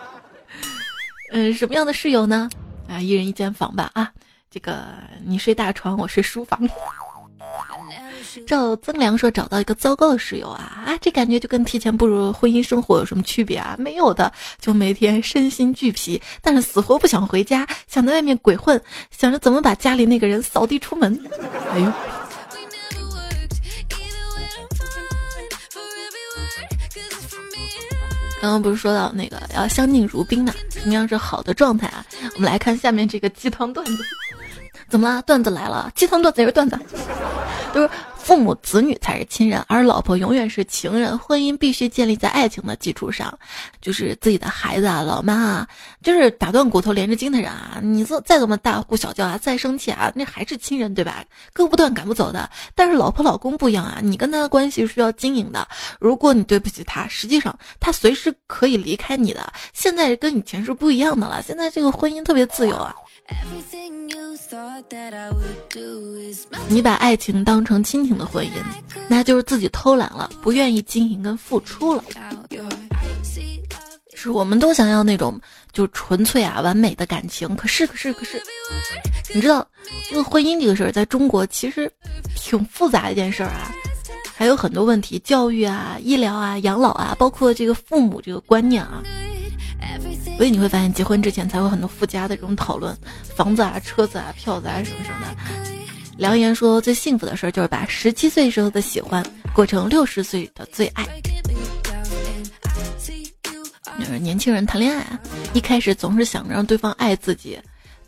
[1.32, 2.50] 嗯，什么样的室友呢？
[2.86, 3.90] 啊，一人一间房吧。
[3.94, 4.12] 啊，
[4.50, 4.84] 这个
[5.24, 6.68] 你睡大床，我睡书房。
[8.46, 13.76] 赵增良说找到一个糟糕的室友啊啊，这感觉就跟提前步入婚姻生活有什么区别啊？
[13.78, 21.18] 没有的，就每天身心俱疲，但是死活不想回家，想在外面鬼混，想着怎么把家里那个人扫地出门。
[21.72, 21.92] 哎呦。
[28.40, 30.52] 刚刚不是说到那个要相敬如宾嘛？
[30.68, 32.04] 什么样是好的状态啊？
[32.34, 34.04] 我们来看下面这个鸡汤段子，
[34.88, 35.22] 怎么了？
[35.22, 36.78] 段子来了，鸡汤段子也是段子，
[37.72, 37.90] 都是。
[38.24, 41.18] 父母子女才是亲人，而老婆永远是情人。
[41.18, 43.38] 婚姻必须建立在爱情的基础上，
[43.82, 45.68] 就是自己的孩子啊、老妈啊，
[46.02, 47.78] 就是打断骨头连着筋的人啊。
[47.82, 51.22] 你说再怎么大呼小叫啊，再生气啊，那还是亲人对吧？
[51.52, 52.48] 割不断、赶不走的。
[52.74, 55.68] 但是老婆老公不一样啊，你跟他的关系是要经营的。
[56.00, 59.52] 如果你对不起他，实际上他随时可以离开你的。
[59.74, 62.96] 现在跟以前是不一样的了，现在这个婚姻特别自由啊。
[66.68, 68.50] 你把爱情当成亲情的婚姻，
[69.08, 72.04] 那就是自己偷懒了，不愿意经营跟付出了。
[74.14, 75.38] 是我们都想要那种
[75.72, 78.42] 就纯粹啊完美的感情，可是可是可是，
[79.34, 79.66] 你知道
[80.08, 81.90] 这个婚姻这个事儿，在中国其实
[82.34, 83.70] 挺复杂一件事儿啊，
[84.34, 89.02] 还有很多问题，教育啊、医疗啊、养老啊，包括这个父母这个观念啊。
[90.36, 92.96] 所以你会发现，结婚之前才会很多附加的这种讨论，
[93.36, 95.36] 房子啊、车子啊、票子啊什么什么的。
[96.16, 101.04] 良言说，最幸福的事儿就是把十七岁时候的喜欢过成六十岁的最爱。
[103.98, 105.18] 就是年轻人谈恋爱啊，
[105.54, 107.58] 一开始总是想着让对方爱自己，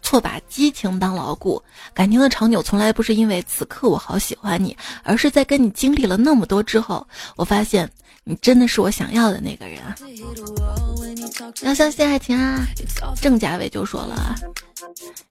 [0.02, 1.62] 错把激情当牢固。
[1.94, 7.88] 感情的长久从来不是因为此刻我好喜欢你，而是在跟你经历了那么多之后，我发现
[8.24, 9.94] 你真的是我想要的那个人啊。
[11.62, 12.66] 要相信爱情啊！
[13.20, 14.34] 郑嘉伟就说了，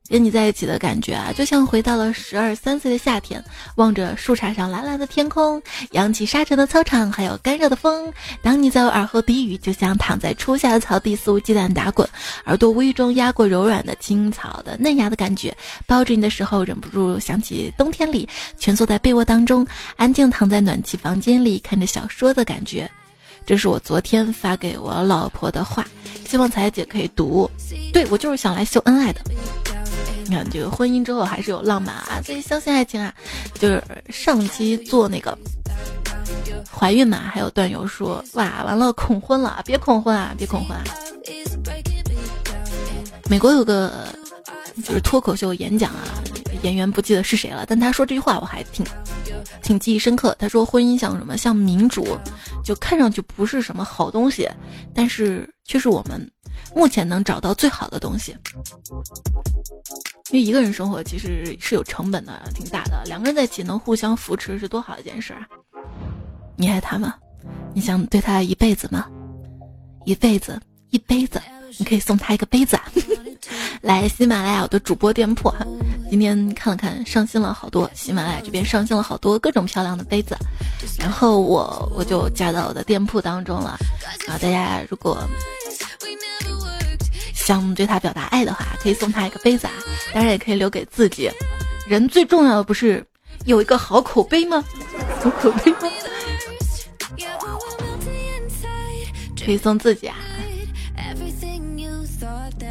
[0.08, 3.44] 跟你在一起的感觉啊，就像回到了十二三岁的夏天，
[3.76, 8.12] 望着树杈上蓝蓝的天空，扬起沙尘的操场，还有干热的风。
[8.41, 12.08] 当你在我耳后低语，就像躺在初夏的草地肆无忌惮打滚，
[12.46, 15.56] 耳朵无意中压过柔软的青草的嫩芽的感觉。
[15.88, 18.28] 抱着你的时候，忍不住想起冬天里
[18.60, 19.65] 蜷缩在被窝当中，
[19.96, 22.89] 安静躺在暖气房间里看着小说的感觉。
[23.45, 25.86] 这是我昨天发给我老婆的话，
[26.27, 27.49] 希望彩姐可以读。
[27.93, 29.21] 对我就是想来秀恩爱的。
[30.27, 33.13] 你看，这个婚姻之后还是有浪漫啊，所以相信爱情啊。
[33.53, 35.38] 就是上期做那个
[36.72, 40.84] 怀孕嘛，还有段友说哇，完了恐婚了，别恐婚啊，别恐婚啊。
[43.30, 44.07] 美国有个
[44.84, 46.01] 就是脱口秀演讲啊，
[46.63, 48.84] 演员不记得是谁了，但他说这句话我还挺。
[49.62, 50.36] 挺记忆深刻。
[50.39, 51.38] 他说：“婚姻像什么？
[51.38, 52.18] 像民主，
[52.64, 54.50] 就看上去不是什么好东西，
[54.93, 56.32] 但是却是我们
[56.76, 58.36] 目前能找到最好的东西。
[60.32, 63.04] 因为一个人生活其实是有成本的，挺大的。
[63.06, 65.48] 两个人在一起能互相扶持，是多好一件事啊！
[66.56, 67.16] 你爱他吗？
[67.74, 69.06] 你想对他一辈子吗？
[70.06, 71.41] 一辈子，一杯子，
[71.78, 72.78] 你可以送他一个杯子。
[73.82, 75.54] 来喜马拉雅的主播店铺，
[76.10, 80.38] 今天看了看，上新了好多，喜马拉雅这边上新了好多各种漂亮的杯子，
[80.97, 83.78] 然后我我就加到我的店铺当中了。
[84.28, 85.18] 啊，大家如果
[87.34, 89.74] 想对他表达爱的话，可以送他一个杯子啊，
[90.14, 91.30] 当然也可以留给自己。
[91.88, 93.06] 人最重要的不是
[93.45, 94.64] 有一个好口碑吗？
[95.22, 95.80] 好口碑吗？
[99.43, 100.16] 可以送自己啊。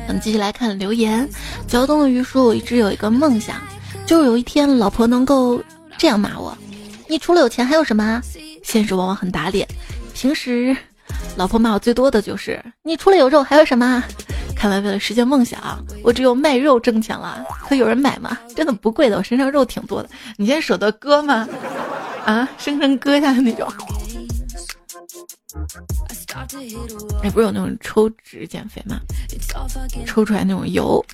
[0.06, 1.28] 我们，继续来看留言。
[1.66, 3.56] 胶东的鱼说：“我一直有一个梦想，
[4.06, 5.62] 就是有一天老婆能够
[5.96, 6.56] 这样骂我：
[7.08, 8.20] 你除了有钱还有什么？
[8.62, 9.66] 现实往往很打脸。
[10.14, 10.76] 平时
[11.36, 14.02] 老婆骂我最多的就是：你除了有肉还有什么？
[14.54, 17.44] 看来为了实现梦想，我只有卖肉挣钱了。
[17.66, 18.38] 可有人买吗？
[18.54, 20.08] 真的不贵的，我身上肉挺多的。
[20.36, 21.48] 你现在舍得割吗？
[22.24, 23.66] 啊，生生割下的那种。”
[27.22, 29.00] 哎，不是有那种抽脂减肥吗？
[30.06, 31.04] 抽出来那种油，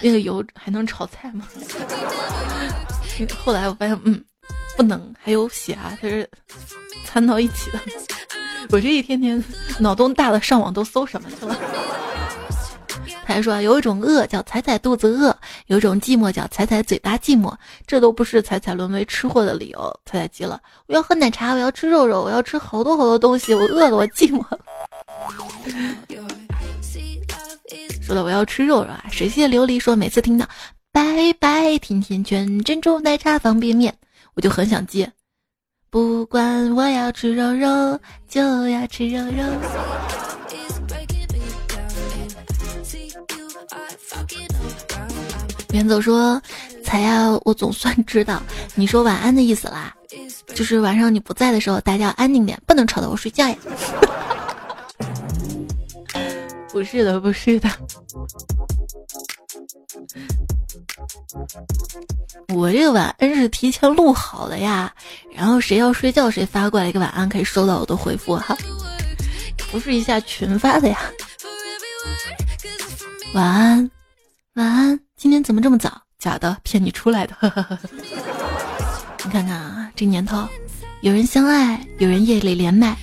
[0.00, 1.46] 那个油还能炒菜吗？
[3.44, 4.24] 后来我发现，嗯，
[4.76, 6.28] 不能，还有血啊，它是
[7.04, 7.80] 掺到一起的。
[8.70, 9.42] 我这一天天
[9.78, 11.56] 脑洞大的，上网都搜什么去了？
[13.24, 15.34] 他还说有一种饿叫踩踩肚子饿，
[15.66, 17.52] 有一种寂寞叫踩踩嘴巴寂寞，
[17.86, 20.00] 这都不是踩踩沦为吃货的理由。
[20.04, 24.44] 踩踩急了，我要喝奶茶，我要吃肉肉，我要吃好多好多东西，我饿了，我寂寞。
[28.02, 29.02] 说的我要吃肉肉啊！
[29.10, 30.46] 水榭琉璃说每次听到
[30.92, 33.94] 拜拜甜甜圈珍珠奶茶方便面，
[34.34, 35.10] 我就很想接，
[35.88, 37.98] 不管我要吃肉肉，
[38.28, 40.23] 就要吃肉肉。
[45.74, 46.40] 远走说
[46.84, 48.40] ：“彩呀，我总算知道
[48.76, 49.92] 你说晚安的意思啦，
[50.54, 53.56] 就是晚上你不在的时候，大家安静点，不能吵到我睡觉呀。
[56.70, 57.68] ”不是的，不是的，
[62.54, 64.94] 我这个晚安是提前录好的呀，
[65.34, 68.56] 然后谁要睡觉谁发过来一个晚安，可以收到我的回复哈，
[69.72, 71.00] 不是一下群发的呀。
[73.34, 73.90] 晚安，
[74.54, 75.00] 晚安。
[75.16, 76.02] 今天怎么这么早？
[76.18, 77.34] 假的，骗你出来的。
[79.24, 80.46] 你看看啊，这年头，
[81.02, 82.96] 有人相爱，有人夜里连麦，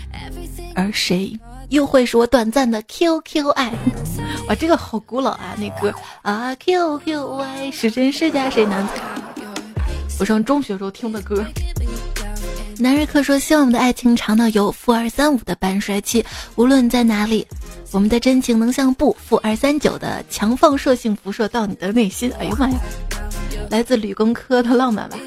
[0.76, 1.40] 而谁
[1.70, 3.72] 又会是我短暂的 QQ 爱？
[4.48, 8.94] 哇，这个好古老啊，那歌啊，QQ 爱是真是假谁能猜？
[10.20, 11.44] 我上中学时候听的歌。
[12.82, 16.26] 南瑞克说：“希望我们的爱情长到有负二三五的半衰期，
[16.56, 17.46] 无论在哪里，
[17.92, 22.80] 我们的真情能像不负二三九的强放射性辐射到你的内心。”哎呦妈呀！
[23.70, 25.18] 来自理工科的浪漫吧。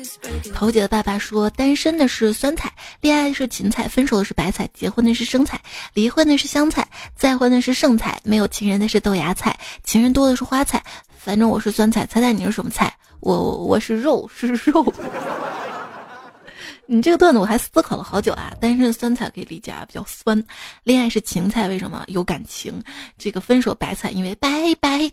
[0.53, 5.61] 头姐的爸爸说：“单身的是酸菜，恋爱是芹菜，分手的是白菜，结婚的是生菜，
[5.93, 6.85] 离婚的是香菜，
[7.15, 10.83] 再婚的是剩菜，没有情人的是豆芽菜，情人多的是花菜。
[11.17, 12.93] 反正我是酸菜，猜猜你是什么菜？
[13.21, 14.93] 我我是肉，是肉。”
[16.87, 18.53] 你这个段子我还思考了好久啊！
[18.61, 20.39] 单身酸菜可以理解啊，比较酸；
[20.83, 22.83] 恋爱是芹菜，为什么有感情？
[23.17, 25.11] 这个分手白菜，因为拜拜；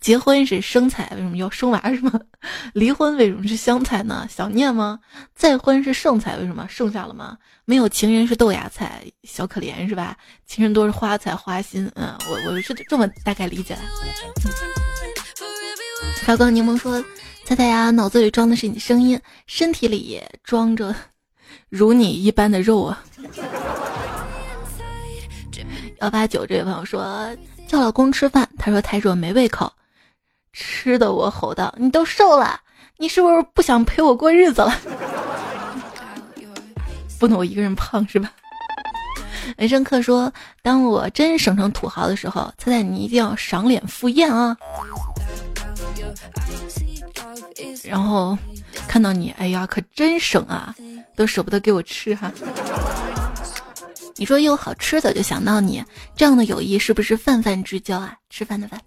[0.00, 2.12] 结婚是生菜，为什么要生娃是吗？
[2.74, 4.26] 离婚为什么是香菜呢？
[4.28, 4.98] 想念吗？
[5.34, 7.38] 再婚是剩菜，为什么剩下了吗？
[7.64, 10.16] 没有情人是豆芽菜，小可怜是吧？
[10.46, 11.90] 情人多是花菜花心。
[11.94, 13.80] 嗯，我我是这么大概理解的。
[16.26, 17.02] 高光柠檬说。
[17.50, 20.94] 猜猜呀，脑子里装的是你声音，身体里装着
[21.68, 23.02] 如你一般的肉啊！
[26.00, 27.28] 幺八九这位朋友说
[27.66, 29.72] 叫老公吃饭，他说太热没胃口，
[30.52, 32.60] 吃的我吼道：“你都瘦了，
[32.98, 34.72] 你是不是不想陪我过日子了？”
[37.18, 38.30] 不能我一个人胖是吧？
[39.56, 40.32] 人生客说
[40.62, 44.56] ：“当我真省成土豪的时候，猜猜你一定要赏脸赴宴啊！”
[47.84, 48.36] 然后
[48.88, 50.74] 看到你，哎呀，可真省啊，
[51.16, 52.32] 都舍不得给我吃哈。
[54.16, 55.82] 你说有好吃的就想到你，
[56.14, 58.14] 这样的友谊是不是泛泛之交啊？
[58.28, 58.78] 吃饭的饭，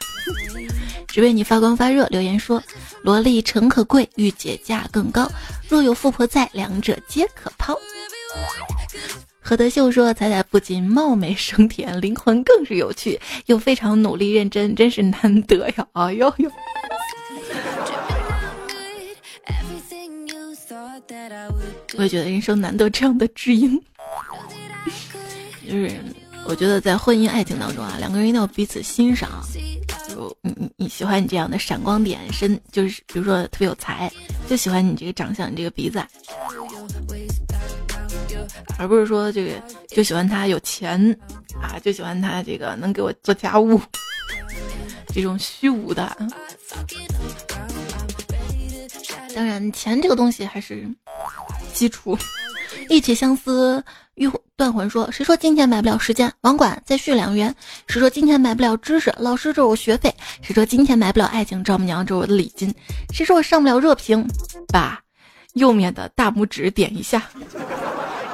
[1.07, 2.05] 只为你发光发热。
[2.07, 2.61] 留言说：
[3.01, 5.28] 萝莉诚可贵，御姐价更高。
[5.68, 7.76] 若有富婆在，两者皆可抛。
[9.41, 15.88] 何德秀说：彩彩不仅貌美声甜，灵魂更是有趣，又非常努力认真，真是难得呀！
[15.93, 16.51] 哎呦呦。
[21.97, 23.80] 我也觉得人生难得这样的知音，
[25.68, 25.91] 就是
[26.45, 29.30] 我觉得在婚姻爱情当中啊，两个人一定要彼此欣赏。
[30.10, 34.12] 就你你你喜欢你这样的闪光点，身就是比如说特别有才，
[34.47, 36.04] 就喜欢你这个长相，你这个鼻子，
[38.78, 39.51] 而不是说这个
[39.88, 40.99] 就喜欢他有钱
[41.62, 43.82] 啊，就喜欢他这个能给我做家务，
[45.14, 46.16] 这种虚无的。
[49.36, 50.88] 当然，钱这个东西还是
[51.73, 52.17] 基础。
[52.89, 53.84] 意气相思，
[54.15, 56.31] 欲断魂说：“谁说金钱买不了时间？
[56.41, 57.53] 网管再续两元。
[57.88, 59.13] 谁说金钱买不了知识？
[59.17, 60.13] 老师，这是我学费。
[60.41, 61.63] 谁说金钱买不了爱情？
[61.63, 62.73] 丈母娘，这是我的礼金。
[63.13, 64.27] 谁说我上不了热评？
[64.67, 64.99] 把
[65.53, 67.23] 右面的大拇指点一下。”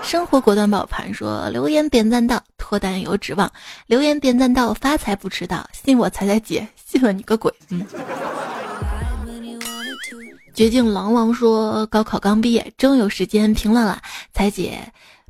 [0.02, 3.52] 生活果断爆盘说：“留言点赞到脱单有指望，
[3.88, 5.70] 留言点赞到发财不迟到。
[5.74, 7.86] 信我彩彩姐，信了你个鬼！”嗯。
[10.60, 14.02] 绝境狼王说：“高考刚毕业，终有时间评论了。
[14.34, 14.78] 彩姐，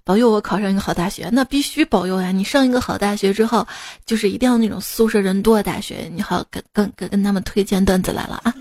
[0.04, 2.32] 保佑我考上一个好大学，那必须保佑呀！
[2.32, 3.68] 你上一个好大学之后，
[4.08, 8.52] 就是一定要那种宿舍人多的大学，你好跟跟跟跟他们推荐段子来了啊！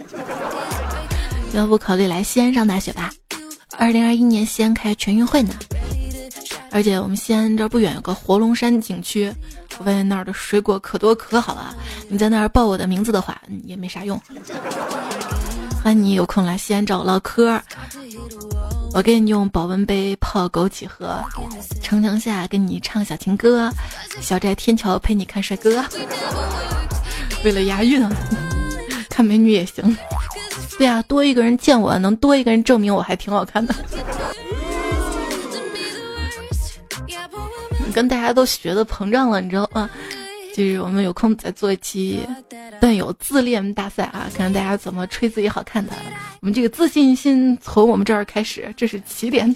[1.54, 3.10] 要不考虑来西安上大学吧？
[3.78, 5.54] 二零二一年西安开全运会呢，
[6.70, 9.32] 而且我们西安这不远有个活龙山景区，
[9.78, 11.74] 我发现那儿的水果可多可好了。
[12.10, 14.20] 你在那儿报我的名字的话，也没啥用。”
[15.88, 17.58] 那你有空来西安找我唠嗑，
[18.92, 21.24] 我给你用保温杯泡枸杞喝，
[21.82, 23.72] 城墙下跟你唱小情歌，
[24.20, 25.82] 小寨天桥陪你看帅哥。
[27.42, 28.06] 为了押韵，
[29.08, 29.96] 看美女也行。
[30.78, 33.74] 对啊，多一个人见我，能多一个人证明我还挺好看的。
[37.86, 39.88] 你 跟大家都学的膨胀了，你知道吗？
[40.58, 42.18] 就是我们有空再做一期
[42.80, 45.92] 段友自恋大赛啊，看看大家怎么吹自己好看的。
[46.40, 49.54] 我们这个自信心从我们这儿开始，这是起点。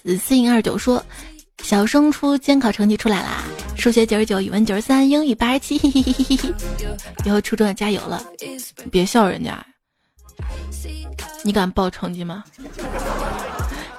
[0.00, 1.04] 死信二九说，
[1.64, 3.42] 小升初监考成绩出来啦，
[3.76, 5.74] 数学九十九，语文九十三，英语八十七，
[7.24, 8.24] 以后初中要加油了，
[8.92, 9.60] 别笑人家。
[11.42, 12.44] 你敢报成绩吗？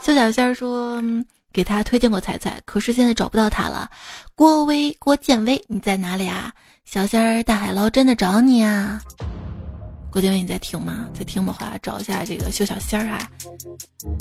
[0.02, 1.04] 肖小仙儿说。
[1.52, 3.90] 给他推荐过彩彩，可是现在找不到他了。
[4.36, 6.52] 郭威，郭建威，你在哪里啊？
[6.86, 9.02] 小仙儿大海捞针的找你啊！
[10.12, 11.08] 郭建威，你在听吗？
[11.14, 13.30] 在听的话，找一下这个秀小仙儿啊，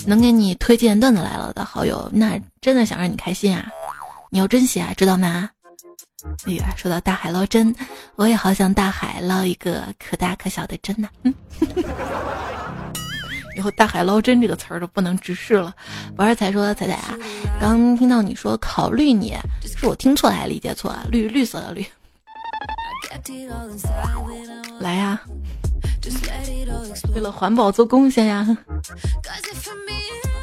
[0.06, 3.70] 能给你推荐段子来了的好友，那真的想让你开心啊！
[4.30, 5.50] 你要珍惜啊，知道吗？
[6.46, 7.74] 哎呀，说到大海捞针，
[8.16, 11.08] 我也好想大海捞一个可大可小的针呐。
[11.22, 11.32] 嗯。
[13.56, 15.74] 以后“大海捞针”这个词儿都不能直视了。
[16.16, 17.16] 王二才说：“彩彩啊，
[17.58, 19.34] 刚听到你说考虑你，
[19.64, 21.06] 是我听错了还是理解错了？
[21.10, 21.86] 绿绿色的绿，
[24.78, 25.18] 来呀，
[27.14, 28.46] 为了环保做贡献呀。”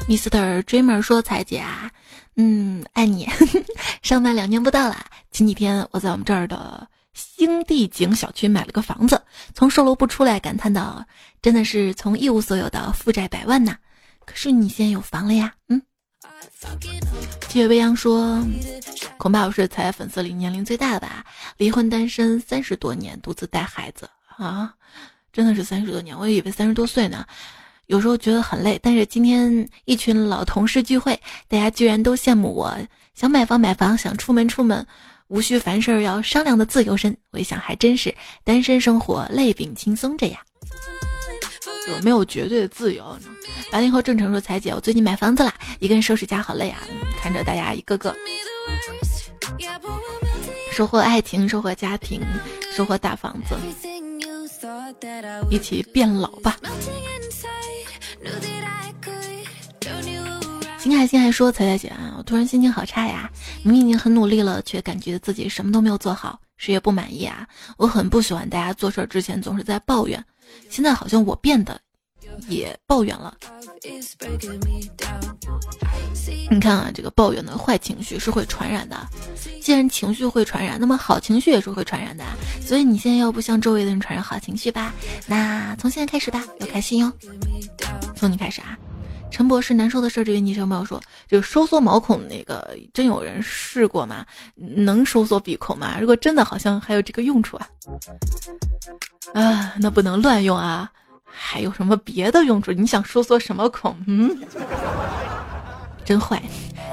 [0.10, 0.62] Mr.
[0.64, 1.90] Dreamer 说：“彩姐啊，
[2.36, 3.30] 嗯，爱你。
[4.02, 4.98] 上班两年不到了，
[5.32, 9.22] 前几天我在我们这儿的。”星地景小区买了个房子，
[9.54, 11.06] 从售楼部出来，感叹道
[11.42, 13.78] ：“真的是从一无所有到负债百万呐！”
[14.26, 15.54] 可是你现在有房了呀？
[15.68, 15.82] 嗯。
[17.48, 18.44] 七月未央说
[19.18, 21.24] ：“恐怕我是彩粉丝里年龄最大的吧？
[21.58, 24.74] 离婚单身三十多年，独自带孩子啊，
[25.32, 27.26] 真的是三十多年，我以为三十多岁呢。
[27.88, 32.76] 有时候觉得很累，但是今天一群老同事聚会，大家居然都羡慕我，
[33.14, 34.88] 想买房买房，想出门出门。”
[35.28, 38.14] 无需凡事要商量的自由身，我一想还真是
[38.44, 40.40] 单身生活累并轻松着呀。
[41.86, 43.18] 就是没有绝对的自由。
[43.72, 46.80] 八零后郑成说：“彩姐，我最近买房子啦，一个人收拾家好累啊，
[47.20, 48.16] 看着大家一个个
[50.72, 52.22] 收获爱情，收获家庭，
[52.72, 53.56] 收获大房子，
[55.50, 56.58] 一起变老吧。”
[60.84, 63.32] 星海星还说：“彩彩姐啊，我突然心情好差呀！
[63.64, 67.48] 明明已经很努力了，却感觉自己什么都没有做好，谁也不满意啊！
[67.78, 70.22] 我很不喜欢大家做事之前总是在抱怨，
[70.70, 71.80] 现在好像我变得
[72.50, 73.34] 也抱怨了。
[76.52, 79.08] 你看啊，这个抱怨的坏情绪是会传染的。
[79.62, 82.26] 既然情绪会传染，那么好情绪也是会传染的。
[82.62, 84.94] 所以你现在要不向周围的人传染好情绪吧？
[85.28, 87.10] 那从现在开始吧，要开心哟！
[88.18, 88.78] 从你开始啊！”
[89.34, 94.24] 陈博士难受的事，这位女生朋友说：“就收缩毛孔那个，真有人试过吗？
[94.54, 95.98] 能收缩鼻孔吗？
[96.00, 97.68] 如果真的，好像还有这个用处啊！
[99.34, 100.92] 啊，那不能乱用啊！
[101.26, 102.72] 还有什么别的用处？
[102.72, 103.98] 你想收缩什么孔？
[104.06, 104.38] 嗯，
[106.06, 106.40] 真坏！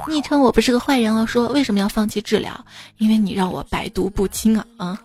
[0.08, 2.58] 昵称我不是个坏人了，说为什么要放弃治疗？
[2.96, 4.64] 因为你让我百毒不侵啊！
[4.78, 4.98] 啊！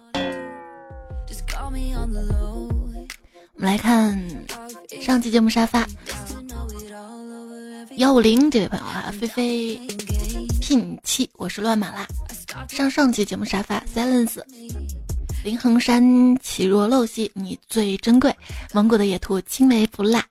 [1.65, 4.17] 我们来看
[5.01, 5.85] 上期节目沙发。”
[7.97, 9.79] 幺五零这位朋友啊，菲菲
[10.59, 12.05] 聘妻，我是乱码啦。
[12.67, 14.41] 上上期节目沙发，silence。
[15.45, 18.35] 林衡山起若陋隙，你最珍贵。
[18.73, 20.25] 蒙古的野兔青梅不辣。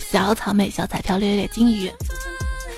[0.00, 1.88] 小草莓小彩票略略金鱼。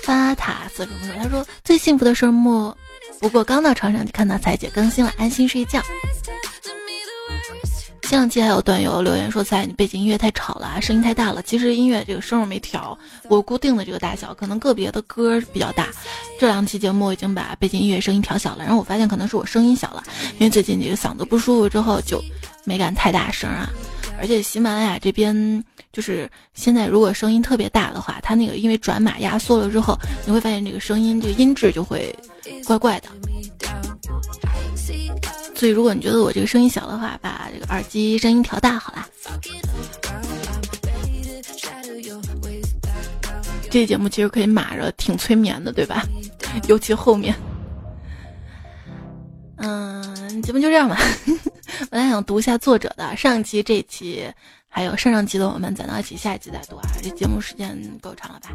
[0.03, 1.23] 发塔四什么说？
[1.23, 2.75] 他说最幸福的事莫
[3.19, 5.81] 不过刚到床上就看到彩姐更新了，安心睡觉。
[8.09, 12.97] 前两期还有段友留言说：“在你背景音乐太吵了，声音太大了。”其实音乐这个声我没调，
[13.27, 15.89] 我固定的这个大小，可能个别的歌比较大。
[16.39, 20.03] 这两期节目我已经把背景音乐声音调小了，然后我发现可能是我声音小了，
[20.33, 22.19] 因为最近这个嗓子不舒服之后就
[22.63, 23.69] 没敢太大声啊。
[24.19, 29.95] 而且喜马拉雅这边就是现在，如果声音特别大的话，它那个因为转码压缩了之后，
[30.25, 32.11] 你会发现这个声音这个音质就会
[32.65, 33.09] 怪怪的。
[35.59, 39.05] 所以如果你觉得我这个声音小的话，把这个耳机声音调大好啦。
[43.69, 46.01] 这节目其实可以码着，挺催眠的，对吧？
[46.69, 47.35] 尤其后面。
[49.57, 50.97] 嗯，节目就这样吧。
[51.91, 54.33] 本来想读一下作者的上期、这期，
[54.69, 56.83] 还有上上期的，我们攒到一起，下一期再读啊。
[57.03, 58.49] 这节目时间够长了吧？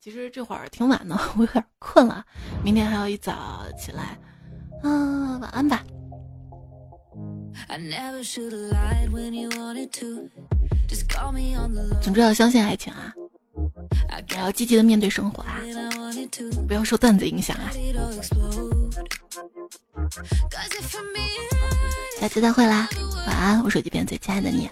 [0.00, 2.24] 其实这会儿挺晚的，我有点困了，
[2.62, 4.16] 明天还要一早起来。
[4.82, 5.82] 嗯，晚安吧。
[12.00, 13.14] 总之要相信爱情啊，
[14.30, 15.60] 也要积极的面对生活啊，
[16.66, 17.70] 不要受段子影响啊。
[22.20, 22.88] 下期再会啦，
[23.26, 23.62] 晚安！
[23.64, 24.68] 我手机边最亲爱的你，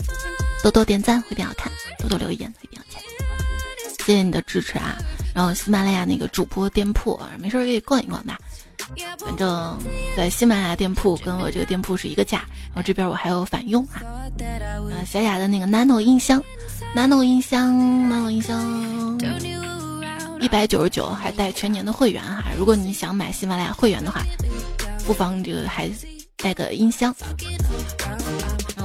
[0.63, 3.03] 多多点赞会变好看，多多留言会变有钱。
[3.99, 4.97] 谢谢你的支持啊！
[5.35, 8.39] 然后喜马拉雅那个主播店铺，没事可以逛一逛吧。
[9.19, 9.79] 反正，
[10.17, 12.39] 在喜马拉雅店铺跟我这个店铺是一个价，
[12.69, 14.03] 然后这边我还有返佣啊。
[14.03, 16.43] 啊，小雅的那个 Nano 音箱
[16.95, 19.19] ，Nano 音箱，Nano 音箱，
[20.41, 22.45] 一百九十九还带全年的会员哈。
[22.59, 24.23] 如果你想买喜马拉雅会员的话，
[25.07, 25.91] 不妨这个还
[26.37, 27.15] 带个音箱。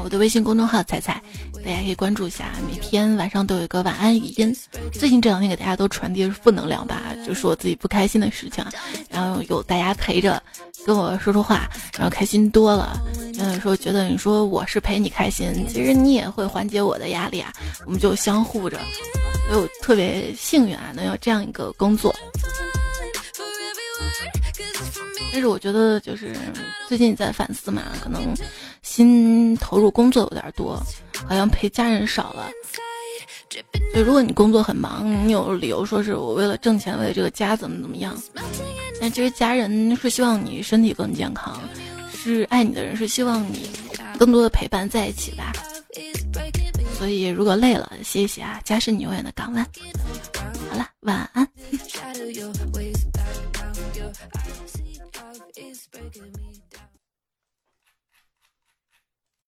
[0.06, 1.20] 我的微信公众号彩彩，
[1.66, 4.56] 大家可以关注一下，每天晚上都有一个晚安语音。
[4.93, 8.64] 最近这两天给大家都传递负能量吧，就是我自己不开心的事情，
[9.10, 10.39] 然后有大家陪着
[10.86, 13.01] 跟我说说话，然后开心多了。
[13.34, 17.51] 有时候觉得你说我是陪你开心，其实你也会缓解我的压力啊，
[17.88, 18.80] 我们就相互着。
[19.49, 22.16] 所以我特别幸运啊，能有这样一个工作。
[25.32, 26.34] 但是我觉得就是
[26.88, 28.34] 最近在反思嘛，可能
[28.86, 30.81] 心投入工作有点多，
[31.27, 32.49] 好像陪家人少了。
[33.93, 38.15] 就如果你工作很忙，你有理由说是我为了挣钱，为了这个家怎么怎么样。
[39.01, 41.59] 但其实家人是希望你身体更健康，
[42.13, 43.69] 是爱你的人是希望你
[44.19, 45.51] 更多的陪伴在一起吧。
[46.97, 49.65] 所以如果累了，歇一歇啊，家是你永远的港湾。
[50.69, 51.45] 好了，晚安。
[55.57, 56.55] is me